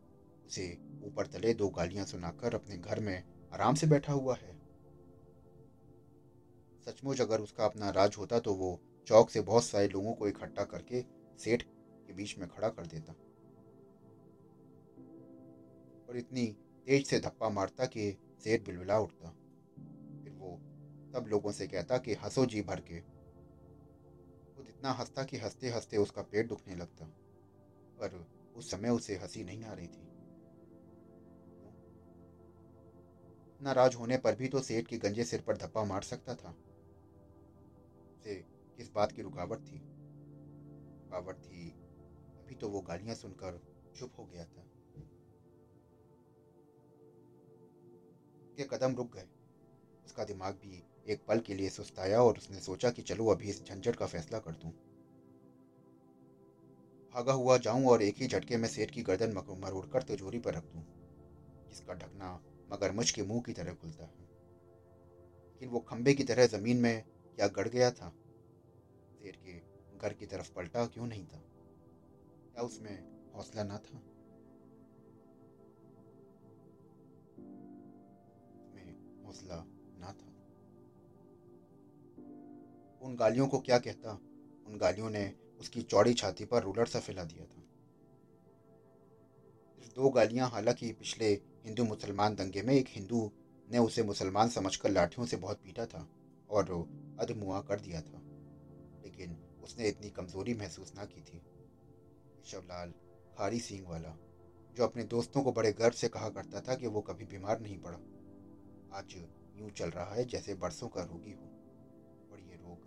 उसे 0.47 0.77
ऊपर 1.03 1.25
तले 1.25 1.53
दो 1.53 1.69
गालियाँ 1.69 2.05
सुनाकर 2.05 2.55
अपने 2.55 2.77
घर 2.77 2.99
में 2.99 3.23
आराम 3.53 3.75
से 3.75 3.87
बैठा 3.87 4.13
हुआ 4.13 4.35
है। 4.35 4.60
सचमुच 6.87 7.21
अगर 7.21 7.41
उसका 7.41 7.65
अपना 7.65 7.89
राज 7.89 8.15
होता 8.17 8.39
तो 8.39 8.53
वो 8.53 8.81
चौक 9.07 9.29
से 9.29 9.41
बहुत 9.41 9.63
सारे 9.63 9.87
लोगों 9.87 10.13
को 10.13 10.27
इकट्ठा 10.27 10.63
करके 10.63 11.01
सेठ 11.37 11.63
के 12.07 12.13
बीच 12.13 12.37
में 12.37 12.49
खड़ा 12.49 12.69
कर 12.69 12.85
देता। 12.85 13.13
और 16.09 16.17
इतनी 16.17 16.45
तेज 16.87 17.07
से 17.07 17.19
धप्पा 17.19 17.49
मारता 17.49 17.85
कि 17.85 18.17
सेठ 18.43 18.65
बिलबिला 18.65 18.99
उठता। 18.99 19.29
फिर 20.23 20.33
वो 20.33 20.59
सब 21.13 21.25
लोगों 21.27 21.51
से 21.51 21.67
कहता 21.67 21.97
कि 21.97 22.13
हंसो 22.13 22.45
जी 22.45 22.61
भर 22.61 22.79
के। 22.79 22.99
खुद 24.55 24.65
इतना 24.69 24.91
हंसता 24.91 25.23
कि 25.23 25.37
हँसते 25.37 25.69
हँसते 25.69 25.97
उसका 25.97 26.21
पेट 26.21 26.47
दुखने 26.47 26.75
लगता। 26.75 27.05
पर 27.99 28.27
उस 28.55 28.71
समय 28.71 28.89
उसे 28.89 29.15
हँसी 29.15 29.43
नहीं 29.43 29.63
आ 29.63 29.73
रही 29.73 29.87
थी। 29.87 30.07
इतना 33.53 33.71
राज 33.71 33.95
होने 33.95 34.17
पर 34.17 34.35
भी 34.35 34.47
तो 34.47 34.61
सेठ 34.61 34.87
के 34.87 34.97
गंजे 34.97 35.23
सिर 35.23 35.41
पर 35.41 35.57
धप्पा 35.57 35.83
मार 35.83 36.01
सकता 36.01 36.35
था। 36.35 36.55
उसे 38.21 38.35
किस 38.77 38.93
बात 38.93 39.11
की 39.11 39.21
रुकावट 39.21 39.59
थी? 39.59 39.77
रुकावट 41.03 41.35
थी 41.35 41.69
अभी 42.39 42.55
तो 42.55 42.69
वो 42.69 42.81
गालियाँ 42.81 43.15
सुनकर 43.15 43.59
चुप 43.95 44.11
हो 44.19 44.25
गया 44.25 44.45
था। 44.45 44.61
उसके 48.43 48.63
कदम 48.63 48.95
रुक 48.95 49.15
गए। 49.15 49.27
उसका 50.05 50.23
दिमाग 50.23 50.53
भी 50.53 50.83
एक 51.07 51.25
पल 51.27 51.39
के 51.39 51.53
लिए 51.53 51.69
सुस्ताया 51.69 52.21
और 52.23 52.37
उसने 52.37 52.59
सोचा 52.59 52.91
कि 52.91 53.01
चलो 53.01 53.27
अभी 53.27 53.49
इस 53.49 53.63
झंझट 53.65 53.95
का 53.95 54.05
फैसला 54.05 54.39
कर 54.39 54.51
दूँ। 54.51 54.71
भागा 57.15 57.33
हुआ 57.33 57.57
जाऊँ 57.57 57.85
और 57.85 58.01
एक 58.01 58.15
ही 58.17 58.27
झटके 58.27 58.57
में 58.57 58.67
सेठ 58.69 58.91
की 58.91 59.01
गर्दन 59.01 59.33
मरोड़कर 59.33 60.03
तिजोरी 60.03 60.39
पर 60.39 60.53
रख 60.53 60.63
दूँ, 60.63 60.83
जिसका 61.69 61.93
ढकना 61.93 62.41
मगरमच्छ 62.71 63.11
के 63.11 63.23
मुँह 63.23 63.41
की 63.41 63.53
तरह 63.53 63.73
खुलता 63.73 64.03
है। 64.03 64.29
लेकिन 65.53 65.69
वो 65.69 65.79
खंबे 65.79 66.13
की 66.13 66.23
तरह 66.23 66.45
ज़मीन 66.45 66.77
में 66.77 67.03
क्या 67.35 67.47
गड़ 67.47 67.67
गया 67.67 67.91
था? 67.91 68.09
शेर 69.19 69.35
के 69.35 69.71
घर 69.97 70.13
की 70.13 70.25
तरफ़ 70.25 70.53
पलटा 70.53 70.85
क्यों 70.85 71.07
नहीं 71.07 71.25
था? 71.25 71.43
क्या 72.53 72.63
उसमें 72.63 73.11
हौसला 73.35 73.63
ना 73.63 73.77
था? 73.77 74.01
हौसला 79.25 79.63
ना 79.99 80.11
था। 80.13 80.27
उन 83.01 83.15
गालियों 83.15 83.47
को 83.47 83.59
क्या 83.59 83.79
कहता? 83.79 84.11
उन 84.67 84.77
गालियों 84.77 85.09
ने 85.09 85.33
उसकी 85.59 85.81
चौड़ी 85.81 86.13
छाती 86.13 86.45
पर 86.45 86.63
रूलर 86.63 86.85
सा 86.85 86.99
फैला 86.99 87.23
दिया 87.23 87.45
था। 87.45 87.61
दो 89.95 90.09
गालियाँ 90.09 90.49
हालाँकि 90.49 90.91
पिछले 90.91 91.33
हिंदू 91.65 91.83
मुसलमान 91.83 92.35
दंगे 92.35 92.61
में 92.61 92.73
एक 92.73 92.85
हिंदू 92.89 93.31
ने 93.71 93.77
उसे 93.77 94.03
मुसलमान 94.03 94.49
समझकर 94.49 94.89
लाठियों 94.89 95.27
से 95.27 95.37
बहुत 95.37 95.57
पीटा 95.57 95.85
था 95.85 96.07
और 96.49 96.65
अधमुआ 97.21 97.61
कर 97.61 97.79
दिया 97.79 98.01
था। 98.01 98.21
लेकिन 99.03 99.37
उसने 99.63 99.87
इतनी 99.87 100.09
कमज़ोरी 100.09 100.53
महसूस 100.53 100.93
ना 100.95 101.05
की 101.05 101.21
थी। 101.21 101.41
शवलाल 102.45 102.91
खारी 103.37 103.59
सिंह 103.59 103.89
वाला, 103.89 104.17
जो 104.75 104.83
अपने 104.83 105.03
दोस्तों 105.03 105.43
को 105.43 105.51
बड़े 105.51 105.71
गर्व 105.71 105.93
से 105.93 106.09
कहा 106.09 106.29
करता 106.29 106.61
था 106.61 106.75
कि 106.75 106.87
वो 106.87 107.01
कभी 107.01 107.25
बीमार 107.25 107.59
नहीं 107.59 107.79
पड़ा। 107.79 107.97
आज 108.97 109.29
यूँ 109.55 109.69
चल 109.69 109.89
रहा 109.89 110.13
है 110.13 110.25
जैसे 110.25 110.53
बरसों 110.53 110.87
का 110.87 111.03
रोगी 111.03 111.31
हो। 111.31 111.45
और 112.31 112.39
ये 112.39 112.55
रोग 112.55 112.79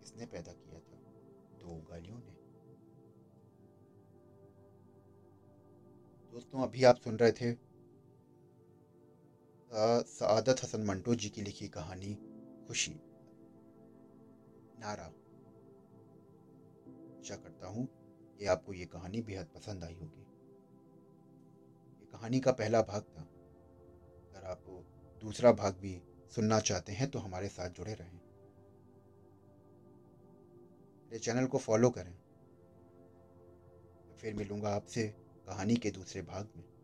किसने 0.00 0.26
पैदा 0.26 0.52
किया 0.52 0.80
था? 0.80 0.96
दो 1.58 1.82
गालियों 1.90 2.18
ने। 2.18 2.40
दोस्तों, 6.32 6.62
अभी 6.62 6.84
आप 6.84 6.96
सुन 6.96 7.16
रहे 7.16 7.32
थे 7.32 7.70
सआदत 10.10 10.56
हसन 10.62 10.84
मंटो 10.84 11.14
जी 11.14 11.28
की 11.28 11.42
लिखी 11.42 11.68
कहानी 11.68 12.14
खुशी। 12.68 13.00
नारा 14.80 15.04
आशा 17.20 17.36
करता 17.36 17.66
हूँ 17.66 17.88
कि 18.38 18.46
आपको 18.46 18.72
ये 18.72 18.84
कहानी 18.84 19.20
बेहद 19.22 19.46
पसंद 19.46 19.84
आई 19.84 19.94
होगी। 19.94 20.20
ये 22.00 22.06
कहानी 22.06 22.40
का 22.40 22.52
पहला 22.52 22.82
भाग 22.82 23.02
था। 23.02 23.22
अगर 23.22 24.44
आप 24.44 24.64
दूसरा 25.22 25.52
भाग 25.52 25.74
भी 25.74 26.02
सुनना 26.34 26.60
चाहते 26.60 26.92
हैं 26.92 27.10
तो 27.10 27.18
हमारे 27.18 27.48
साथ 27.48 27.70
जुड़े 27.70 27.94
रहें। 27.94 28.20
मेरे 31.04 31.18
चैनल 31.18 31.46
को 31.46 31.58
फॉलो 31.58 31.90
करें। 31.90 32.18
फिर 34.20 34.34
मिलूँगा 34.34 34.68
आपसे 34.68 35.08
कहानी 35.46 35.76
के 35.76 35.90
दूसरे 35.90 36.22
भाग 36.22 36.48
में। 36.56 36.79